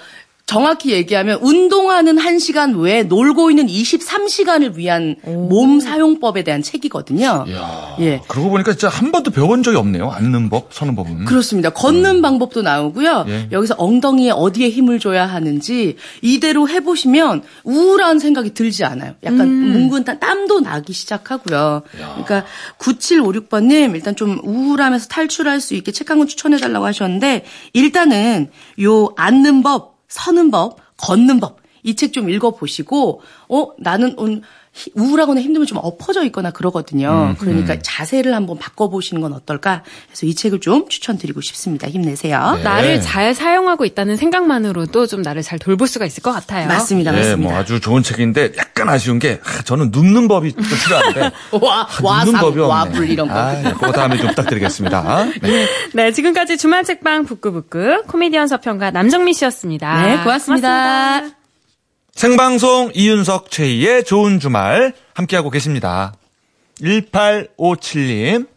정확히 0.45 0.91
얘기하면 0.91 1.39
운동하는 1.41 2.17
1시간 2.17 2.79
외에 2.79 3.01
놀고 3.01 3.49
있는 3.49 3.65
23시간을 3.65 4.75
위한 4.75 5.15
몸 5.25 5.79
사용법에 5.79 6.43
대한 6.43 6.61
책이거든요. 6.61 7.45
이야. 7.47 7.95
예. 7.99 8.21
그러고 8.27 8.51
보니까 8.51 8.73
진짜 8.73 8.89
한 8.89 9.11
번도 9.11 9.31
배워본 9.31 9.63
적이 9.63 9.77
없네요. 9.77 10.11
앉는 10.11 10.51
법, 10.51 10.71
서는 10.71 10.95
법은. 10.95 11.25
그렇습니다. 11.25 11.71
걷는 11.71 12.21
방법도 12.21 12.61
나오고요. 12.61 13.25
예. 13.27 13.47
여기서 13.51 13.73
엉덩이에 13.79 14.29
어디에 14.31 14.69
힘을 14.69 14.99
줘야 14.99 15.25
하는지 15.25 15.95
이대로 16.21 16.69
해보시면 16.69 17.41
우울한 17.63 18.19
생각이 18.19 18.53
들지 18.53 18.85
않아요. 18.85 19.15
약간 19.23 19.49
뭉근 19.49 20.03
땀- 20.03 20.19
땀도 20.19 20.59
나기 20.59 20.93
시작하고요. 20.93 21.81
그러니까 21.91 22.45
9756번님 22.77 23.95
일단 23.95 24.15
좀 24.15 24.39
우울함에서 24.43 25.07
탈출할 25.07 25.59
수 25.59 25.73
있게 25.73 25.91
책 25.91 26.05
한 26.11 26.19
권 26.19 26.27
추천해달라고 26.27 26.85
하셨는데 26.85 27.45
일단은 27.73 28.49
요 28.83 29.09
앉는 29.17 29.63
법, 29.63 29.94
서는 30.15 30.51
법, 30.51 30.77
걷는 30.97 31.39
법. 31.39 31.57
이 31.83 31.93
책 31.95 32.11
좀 32.13 32.29
읽어보시고 32.31 33.21
어 33.49 33.67
나는 33.77 34.15
오늘 34.17 34.37
히- 34.37 34.41
우울하거나 34.93 35.41
힘들면 35.41 35.65
좀 35.67 35.77
엎어져 35.81 36.23
있거나 36.25 36.51
그러거든요. 36.51 37.35
그러니까 37.39 37.77
자세를 37.81 38.33
한번 38.33 38.57
바꿔보시는 38.57 39.21
건 39.21 39.33
어떨까 39.33 39.83
해서 40.11 40.25
이 40.25 40.35
책을 40.35 40.59
좀 40.59 40.89
추천드리고 40.89 41.41
싶습니다. 41.41 41.87
힘내세요. 41.87 42.55
네. 42.57 42.63
나를 42.63 43.01
잘 43.01 43.33
사용하고 43.33 43.85
있다는 43.85 44.17
생각만으로도 44.17 45.07
좀 45.07 45.21
나를 45.21 45.43
잘 45.43 45.59
돌볼 45.59 45.87
수가 45.87 46.05
있을 46.05 46.21
것 46.21 46.31
같아요. 46.31 46.67
맞습니다, 46.67 47.13
예, 47.13 47.17
맞습니다. 47.17 47.49
뭐 47.51 47.59
아주 47.59 47.79
좋은 47.79 48.03
책인데 48.03 48.53
약간 48.57 48.89
아쉬운 48.89 49.19
게 49.19 49.39
아, 49.43 49.61
저는 49.63 49.91
눕는 49.91 50.27
법이 50.27 50.53
좀 50.53 50.63
필요한데 50.63 51.21
와, 51.61 51.87
아, 51.87 52.23
눕는 52.25 52.39
법이 52.39 52.59
없네. 52.59 52.73
와불 52.73 53.09
이런 53.09 53.27
거. 53.27 53.33
아, 53.33 53.57
예, 53.59 53.71
그거 53.71 53.91
다음에 53.91 54.17
좀 54.17 54.27
부탁드리겠습니다. 54.29 55.25
네. 55.41 55.67
네, 55.93 56.11
지금까지 56.11 56.57
주말 56.57 56.83
책방 56.83 57.25
북구북구 57.25 58.03
코미디언 58.07 58.47
서평가 58.47 58.91
남정미 58.91 59.33
씨였습니다. 59.33 60.01
네, 60.05 60.17
고맙습니다. 60.23 61.44
생방송 62.15 62.91
이윤석 62.93 63.51
최희의 63.51 64.05
좋은 64.05 64.39
주말 64.39 64.93
함께하고 65.13 65.49
계십니다. 65.49 66.13
1857님, 66.81 68.47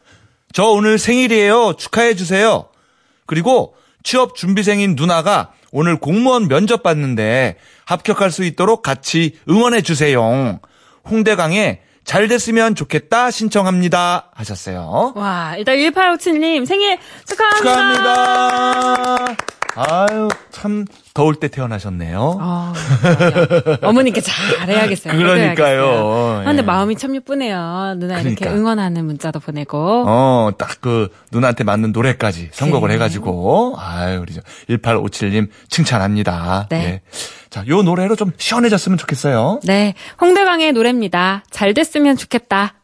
저 0.52 0.64
오늘 0.66 0.96
생일이에요. 0.96 1.74
축하해주세요. 1.76 2.68
그리고 3.26 3.74
취업 4.04 4.36
준비생인 4.36 4.94
누나가 4.94 5.50
오늘 5.72 5.96
공무원 5.98 6.46
면접 6.46 6.84
봤는데 6.84 7.56
합격할 7.84 8.30
수 8.30 8.44
있도록 8.44 8.82
같이 8.82 9.36
응원해주세요. 9.50 10.60
홍대강에 11.10 11.80
잘 12.04 12.28
됐으면 12.28 12.76
좋겠다 12.76 13.32
신청합니다. 13.32 14.30
하셨어요. 14.34 15.14
와, 15.16 15.56
일단 15.58 15.76
1857님 15.76 16.64
생일 16.64 16.96
축하합니다. 17.26 17.58
축하합니다. 17.58 19.36
아유, 19.74 20.28
참 20.52 20.84
더울 21.18 21.34
때 21.34 21.48
태어나셨네요. 21.48 22.38
아. 22.40 22.72
어머니께 23.82 24.20
잘해야겠어요. 24.20 25.14
그러니까요. 25.16 25.50
해줘야겠어요. 25.50 26.40
아, 26.42 26.44
근데 26.44 26.62
예. 26.62 26.64
마음이 26.64 26.94
참 26.94 27.16
예쁘네요. 27.16 27.96
누나 27.98 28.20
이렇게 28.20 28.36
그러니까. 28.36 28.52
응원하는 28.56 29.04
문자도 29.04 29.40
보내고. 29.40 30.04
어, 30.06 30.52
딱 30.56 30.78
그 30.80 31.08
누나한테 31.32 31.64
맞는 31.64 31.90
노래까지 31.90 32.50
선곡을 32.52 32.90
네. 32.90 32.94
해가지고, 32.94 33.74
아유, 33.80 34.20
우리 34.20 34.78
1857님 34.78 35.48
칭찬합니다. 35.68 36.68
네. 36.70 36.76
예. 36.84 37.00
자, 37.50 37.64
요 37.66 37.82
노래로 37.82 38.14
좀 38.14 38.30
시원해졌으면 38.36 38.96
좋겠어요. 38.96 39.58
네, 39.64 39.94
홍대광의 40.20 40.72
노래입니다. 40.72 41.42
잘 41.50 41.74
됐으면 41.74 42.16
좋겠다. 42.16 42.74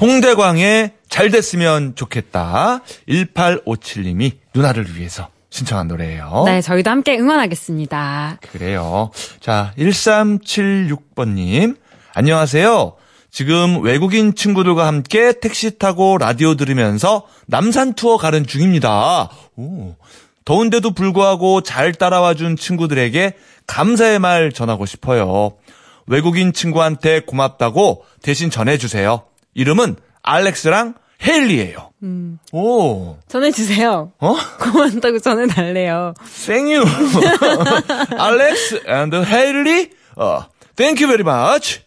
홍대광의 0.00 0.92
잘잘 1.10 1.30
됐으면 1.30 1.94
좋겠다. 1.94 2.80
1857님이 3.08 4.32
누나를 4.54 4.96
위해서 4.96 5.28
신청한 5.50 5.88
노래예요. 5.88 6.44
네, 6.46 6.62
저희도 6.62 6.90
함께 6.90 7.18
응원하겠습니다. 7.18 8.38
그래요. 8.52 9.10
자, 9.40 9.74
1376번님. 9.76 11.76
안녕하세요. 12.14 12.94
지금 13.30 13.82
외국인 13.82 14.34
친구들과 14.34 14.86
함께 14.86 15.38
택시 15.38 15.78
타고 15.78 16.16
라디오 16.18 16.54
들으면서 16.54 17.26
남산 17.46 17.94
투어 17.94 18.16
가는 18.16 18.46
중입니다. 18.46 19.28
오. 19.56 19.94
더운데도 20.44 20.92
불구하고 20.92 21.60
잘 21.60 21.92
따라와 21.92 22.34
준 22.34 22.56
친구들에게 22.56 23.34
감사의 23.66 24.18
말 24.18 24.50
전하고 24.50 24.86
싶어요. 24.86 25.52
외국인 26.06 26.52
친구한테 26.52 27.20
고맙다고 27.20 28.04
대신 28.22 28.50
전해주세요. 28.50 29.29
이름은 29.54 29.96
알렉스랑 30.22 30.94
헤일리예요. 31.22 31.90
오, 32.52 33.16
전해주세요. 33.28 34.12
어? 34.18 34.36
고맙다고 34.58 35.18
전해달래요. 35.18 36.14
Thank 36.46 36.74
you. 36.74 36.84
Alex 38.18 38.80
and 38.88 39.14
Haley. 39.16 39.90
Uh, 40.16 40.44
thank 40.76 41.00
you 41.00 41.08
very 41.08 41.22
much. 41.24 41.80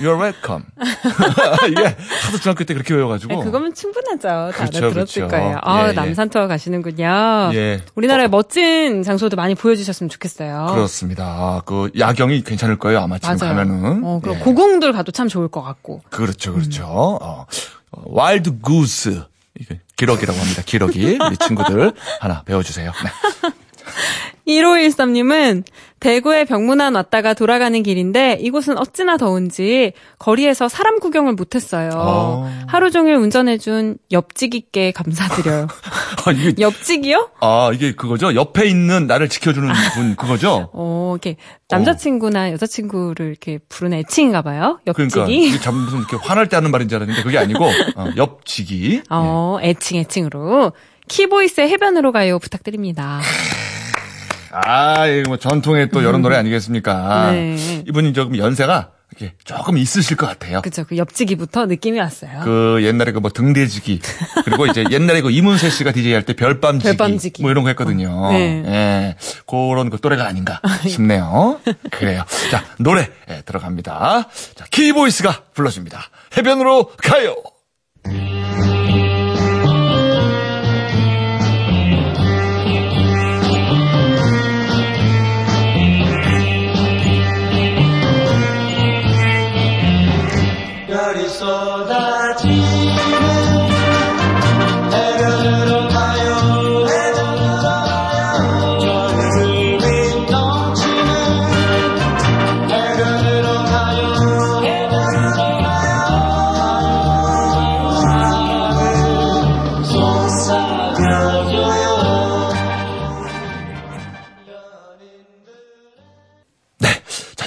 You're 0.00 0.20
welcome. 0.20 0.64
이게 1.70 1.96
하도 2.22 2.38
중학교 2.40 2.64
때 2.64 2.74
그렇게 2.74 2.94
외워가지고. 2.94 3.34
네, 3.34 3.44
그거면 3.44 3.74
충분하죠. 3.74 4.18
다 4.18 4.50
그렇죠, 4.52 4.78
알아들었을 4.78 4.92
그렇죠. 4.92 5.28
거예요. 5.28 5.58
아, 5.62 5.84
예, 5.84 5.88
예. 5.88 5.92
남산 5.92 6.30
투어 6.30 6.46
가시는군요. 6.46 7.50
예. 7.54 7.82
우리나라의 7.94 8.28
멋진 8.28 9.02
장소도 9.02 9.36
많이 9.36 9.54
보여주셨으면 9.54 10.10
좋겠어요. 10.10 10.66
그렇습니다. 10.70 11.24
아, 11.24 11.62
그 11.64 11.90
야경이 11.98 12.44
괜찮을 12.44 12.78
거예요. 12.78 13.00
아마 13.00 13.18
지금 13.18 13.36
맞아요. 13.40 13.54
가면은. 13.54 14.04
어, 14.04 14.20
그럼 14.22 14.36
예. 14.36 14.40
고궁들 14.40 14.92
가도 14.92 15.12
참 15.12 15.28
좋을 15.28 15.48
것 15.48 15.62
같고. 15.62 16.02
그렇죠, 16.10 16.52
그렇죠. 16.52 16.84
어, 16.86 17.46
wild 17.90 18.60
goose. 18.60 19.22
이게 19.58 19.80
기러기라고 19.96 20.38
합니다. 20.38 20.62
기러기. 20.66 21.18
우리 21.24 21.36
친구들 21.36 21.92
하나 22.20 22.42
배워주세요. 22.42 22.90
네. 22.90 23.50
1513님은 24.46 25.64
대구에 26.04 26.44
병문안 26.44 26.96
왔다가 26.96 27.32
돌아가는 27.32 27.82
길인데 27.82 28.36
이곳은 28.38 28.76
어찌나 28.76 29.16
더운지 29.16 29.94
거리에서 30.18 30.68
사람 30.68 31.00
구경을 31.00 31.32
못했어요. 31.32 31.92
어. 31.94 32.52
하루 32.68 32.90
종일 32.90 33.14
운전해준 33.14 33.96
옆지기께 34.12 34.92
감사드려요. 34.92 35.66
아, 36.26 36.30
이게, 36.30 36.60
옆지기요? 36.60 37.30
아, 37.40 37.70
이게 37.72 37.94
그거죠? 37.94 38.34
옆에 38.34 38.68
있는 38.68 39.06
나를 39.06 39.30
지켜주는 39.30 39.72
분, 39.94 40.14
그거죠? 40.14 40.68
어, 40.76 41.12
이렇게 41.14 41.38
남자친구나 41.70 42.52
여자친구를 42.52 43.26
이렇게 43.26 43.58
부르는 43.70 43.96
애칭인가 44.00 44.42
봐요. 44.42 44.80
그러니까 44.84 45.20
옆지기. 45.22 45.42
이게 45.42 45.58
참 45.58 45.74
무슨 45.74 46.00
이렇게 46.00 46.18
화날 46.20 46.50
때 46.50 46.56
하는 46.56 46.70
말인 46.70 46.86
줄 46.86 46.96
알았는데 46.96 47.22
그게 47.22 47.38
아니고 47.38 47.64
어, 47.64 48.10
옆지기. 48.14 49.04
어, 49.08 49.56
애칭, 49.62 50.00
애칭으로. 50.00 50.72
키보이스의 51.08 51.70
해변으로 51.70 52.12
가요. 52.12 52.38
부탁드립니다. 52.38 53.22
아, 54.64 55.06
이거 55.06 55.28
뭐 55.30 55.36
전통의 55.36 55.88
또 55.90 56.00
이런 56.00 56.22
노래 56.22 56.36
아니겠습니까? 56.36 57.32
네. 57.32 57.56
이분이 57.88 58.12
조금 58.12 58.36
연세가 58.38 58.90
이렇게 59.16 59.34
조금 59.44 59.76
있으실 59.78 60.16
것 60.16 60.26
같아요. 60.26 60.60
그쵸. 60.62 60.84
그 60.88 60.96
옆지기부터 60.96 61.66
느낌이 61.66 61.98
왔어요. 62.00 62.40
그 62.42 62.78
옛날에 62.82 63.12
그 63.12 63.20
뭐 63.20 63.30
등대지기 63.30 64.00
그리고 64.44 64.66
이제 64.66 64.84
옛날에 64.90 65.20
그 65.20 65.30
이문세 65.30 65.70
씨가 65.70 65.92
DJ 65.92 66.12
할 66.14 66.22
때 66.24 66.34
별밤지기, 66.34 66.96
별밤지기. 66.96 67.42
뭐 67.42 67.50
이런 67.50 67.62
거 67.64 67.68
했거든요. 67.70 68.32
네. 68.32 68.62
예, 68.66 69.16
그런 69.46 69.88
그 69.90 69.98
또래가 70.00 70.26
아닌가 70.26 70.60
싶네요. 70.88 71.60
그래요. 71.90 72.24
자 72.50 72.64
노래 72.78 73.08
예, 73.30 73.42
들어갑니다. 73.46 74.28
자 74.56 74.64
키보이스가 74.70 75.42
불러줍니다. 75.54 76.00
해변으로 76.36 76.90
가요. 77.02 77.36
별 78.02 78.12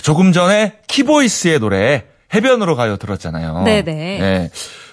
조금 0.08 0.32
전에 0.32 0.78
키보이스의 0.88 1.60
노래 1.60 2.06
해변으로 2.34 2.78
가요 2.78 2.96
들었잖아요. 2.96 3.64
네네. 3.64 3.84
네. 3.84 4.50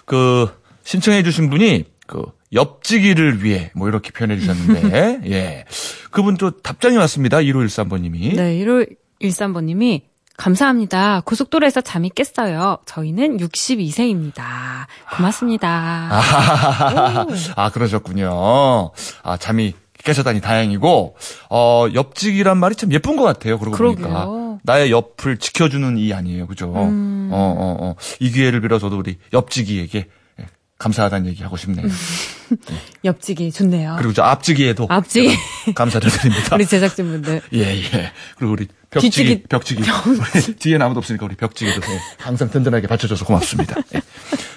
그 0.07 0.50
신청해 0.83 1.22
주신 1.22 1.50
분이 1.50 1.85
그 2.09 2.24
옆지기를 2.53 3.44
위해 3.44 3.70
뭐 3.77 3.87
이렇게 3.87 4.11
표현해 4.11 4.37
주셨는데 4.40 5.20
예 5.31 5.66
그분 6.11 6.37
또 6.37 6.50
답장이 6.50 6.96
왔습니다. 6.96 7.38
1513번 7.38 8.00
님이. 8.00 8.35
네, 8.35 8.59
1513번 9.20 9.62
님이 9.66 10.03
감사합니다. 10.37 11.22
고속도로에서 11.24 11.81
잠이 11.81 12.11
깼어요. 12.11 12.79
저희는 12.85 13.37
62세입니다. 13.37 14.42
고맙습니다. 15.16 15.68
아, 16.11 17.27
아, 17.55 17.70
그러셨군요. 17.70 18.90
아, 19.22 19.37
잠이 19.37 19.74
깨셨다니 20.03 20.40
다행이고, 20.40 21.16
어, 21.50 21.87
옆직이란 21.94 22.59
말이 22.59 22.74
참 22.74 22.92
예쁜 22.92 23.14
것 23.14 23.22
같아요. 23.22 23.61
그러고 23.61 23.77
보니까. 23.77 24.03
그러게요. 24.09 24.43
나의 24.64 24.90
옆을 24.90 25.37
지켜주는 25.37 25.98
이 25.98 26.12
아니에요. 26.12 26.46
그죠? 26.46 26.72
음. 26.74 27.29
어, 27.31 27.37
어, 27.37 27.77
어. 27.90 27.94
이 28.18 28.31
기회를 28.31 28.62
빌어서도 28.62 28.96
우리 28.96 29.18
옆지기에게 29.33 30.09
예, 30.40 30.46
감사하다는 30.79 31.27
얘기 31.29 31.42
하고 31.42 31.59
싶네요. 31.59 31.87
옆지기 33.05 33.53
좋네요. 33.53 33.96
그리고 33.98 34.14
저 34.14 34.22
앞지기에도 34.22 34.87
앞지기. 34.88 35.37
감사를 35.74 36.11
드립니다. 36.11 36.55
우리 36.57 36.66
제작진분들. 36.66 37.42
예, 37.53 37.59
예. 37.61 38.12
그리고 38.38 38.55
우리 38.55 38.66
벽지기, 38.90 39.11
뒤치기. 39.11 39.42
벽지기. 39.48 39.83
우리 39.83 40.57
뒤에 40.57 40.79
아무도 40.81 40.98
없으니까 40.98 41.27
우리 41.27 41.37
벽지기도 41.37 41.81
예, 41.92 42.00
항상 42.18 42.50
든든하게 42.50 42.87
받쳐줘서 42.87 43.27
고맙습니다. 43.27 43.77
예. 43.94 44.00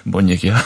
뭔 0.04 0.30
얘기야? 0.30 0.56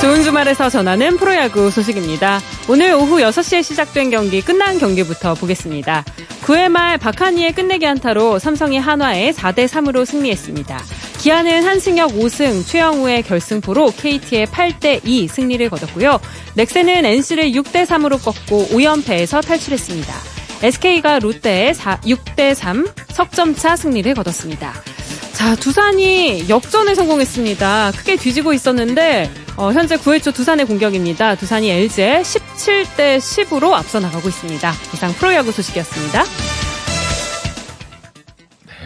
좋은 0.00 0.22
주말에서 0.22 0.70
전하는 0.70 1.18
프로야구 1.18 1.70
소식입니다. 1.70 2.40
오늘 2.70 2.94
오후 2.94 3.18
6시에 3.18 3.62
시작된 3.62 4.08
경기 4.08 4.40
끝난 4.40 4.78
경기부터 4.78 5.34
보겠습니다. 5.34 6.04
9회 6.42 6.70
말 6.70 6.96
박한희의 6.96 7.52
끝내기 7.52 7.86
안타로 7.86 8.38
삼성이 8.38 8.78
한화에 8.78 9.32
4대 9.32 9.68
3으로 9.68 10.06
승리했습니다. 10.06 10.82
기아는 11.18 11.64
한승혁 11.64 12.12
5승, 12.12 12.66
최영우의 12.66 13.24
결승포로 13.24 13.90
KT의 13.90 14.46
8대 14.46 15.02
2 15.04 15.28
승리를 15.28 15.68
거뒀고요. 15.68 16.18
넥센은 16.54 17.04
NC를 17.04 17.52
6대 17.52 17.84
3으로 17.84 18.24
꺾고 18.24 18.68
5연패에서 18.68 19.46
탈출했습니다. 19.46 20.14
SK가 20.62 21.18
롯데에 21.18 21.72
6대 21.72 22.54
3 22.54 22.86
석점차 23.10 23.76
승리를 23.76 24.14
거뒀습니다. 24.14 24.72
자, 25.40 25.56
두산이 25.56 26.50
역전에 26.50 26.94
성공했습니다. 26.94 27.92
크게 27.92 28.16
뒤지고 28.16 28.52
있었는데 28.52 29.30
어, 29.56 29.72
현재 29.72 29.96
9회 29.96 30.22
초 30.22 30.32
두산의 30.32 30.66
공격입니다. 30.66 31.34
두산이 31.36 31.70
LG에 31.70 32.20
17대 32.20 33.16
10으로 33.16 33.72
앞서 33.72 34.00
나가고 34.00 34.28
있습니다. 34.28 34.70
이상 34.92 35.10
프로야구 35.14 35.50
소식이었습니다. 35.50 36.24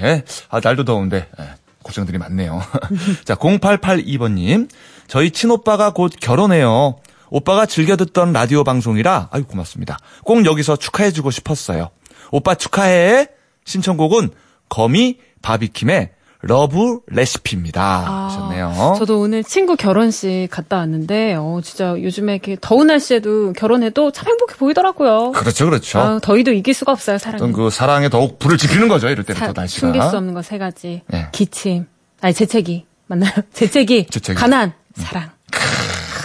네. 0.01 0.23
아, 0.49 0.61
날도 0.63 0.85
더운데, 0.85 1.27
예, 1.41 1.45
고생들이 1.83 2.19
많네요. 2.19 2.63
자, 3.27 3.35
0882번님. 3.35 4.71
저희 5.09 5.33
친오빠가 5.33 5.93
곧 5.93 6.13
결혼해요. 6.21 6.99
오빠가 7.31 7.67
즐겨 7.67 7.97
듣던 7.97 8.33
라디오 8.33 8.63
방송이라, 8.63 9.31
아유, 9.33 9.45
고맙습니다. 9.45 9.99
꼭 10.23 10.47
여기서 10.47 10.77
축하해주고 10.77 11.33
싶었어요. 11.33 11.91
오빠 12.31 12.55
축하해! 12.55 13.27
신청곡은 13.65 14.31
거미 14.69 15.19
바비킴의 15.43 16.14
Love 16.47 17.01
Recipe입니다. 17.07 18.27
하셨네요. 18.29 18.95
저도 18.99 19.21
오늘 19.21 19.43
친구 19.43 19.77
결혼식 19.77 20.49
갔다 20.51 20.77
왔는데 20.77 21.35
어, 21.39 21.61
진짜 21.65 21.91
요즘에 22.01 22.35
이렇게 22.35 22.57
더운 22.61 22.89
날씨에도 22.89 23.53
결혼해도 23.55 24.11
참 24.13 24.29
행복해 24.29 24.57
보이더라고요. 24.57 25.33
그렇죠, 25.33 25.65
그렇죠. 25.65 25.99
아, 25.99 26.19
더위도 26.23 26.53
이길 26.53 26.75
수가 26.75 26.93
없어요, 26.93 27.17
사랑은. 27.19 27.37
어떤 27.43 27.53
그 27.53 27.71
사랑에 27.71 28.09
더욱 28.11 28.39
불을 28.39 28.59
지피는 28.59 28.89
거죠, 28.89 29.09
이럴 29.09 29.25
때는 29.25 29.39
사- 29.39 29.47
또 29.47 29.53
날씨가. 29.59 29.81
숨길 29.87 30.03
수 30.03 30.17
없는 30.17 30.35
거 30.35 30.43
세 30.43 30.59
가지. 30.59 31.03
네. 31.09 31.29
기침. 31.33 31.87
아니, 32.21 32.35
재채기. 32.35 32.85
맞나요? 33.07 33.33
재채기. 33.55 34.07
재채기. 34.11 34.39
가난. 34.39 34.73
사랑. 34.95 35.31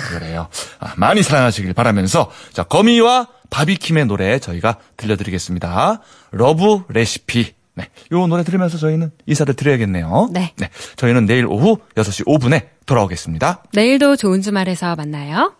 그래요. 0.10 0.47
아, 0.79 0.93
많이 0.97 1.24
사랑하시길 1.24 1.74
바라면서 1.74 2.32
자 2.51 2.63
거미와 2.63 3.28
바비킴의 3.49 4.05
노래 4.07 4.39
저희가 4.39 4.78
들려드리겠습니다. 4.97 6.01
Love 6.32 6.84
Recipe. 6.89 7.53
네. 7.80 7.88
요 8.11 8.27
노래 8.27 8.43
들으면서 8.43 8.77
저희는 8.77 9.11
인사를 9.25 9.53
드려야겠네요. 9.53 10.30
네. 10.32 10.53
저희는 10.97 11.25
내일 11.25 11.45
오후 11.45 11.77
6시 11.95 12.25
5분에 12.27 12.67
돌아오겠습니다. 12.86 13.63
내일도 13.73 14.15
좋은 14.17 14.41
주말에서 14.41 14.95
만나요. 14.95 15.53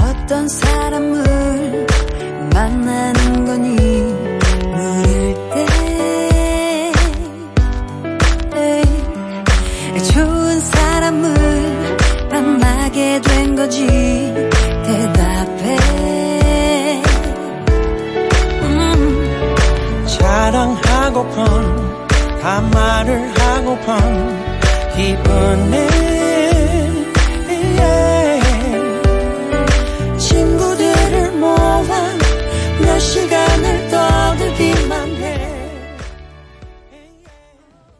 어떤 0.00 0.48
사람을 0.48 1.86
만나는 2.54 3.44
거니 3.44 3.74
물을 4.70 5.34
때 5.52 5.66
에이, 8.54 10.02
좋은 10.12 10.60
사람을 10.60 11.96
만나게 12.30 13.20
된 13.20 13.56
거지 13.56 14.29
하고픈 21.10 21.42
반말을 22.40 23.32
하고픈 23.36 23.94
기분이 24.94 25.74
yeah. 27.80 28.09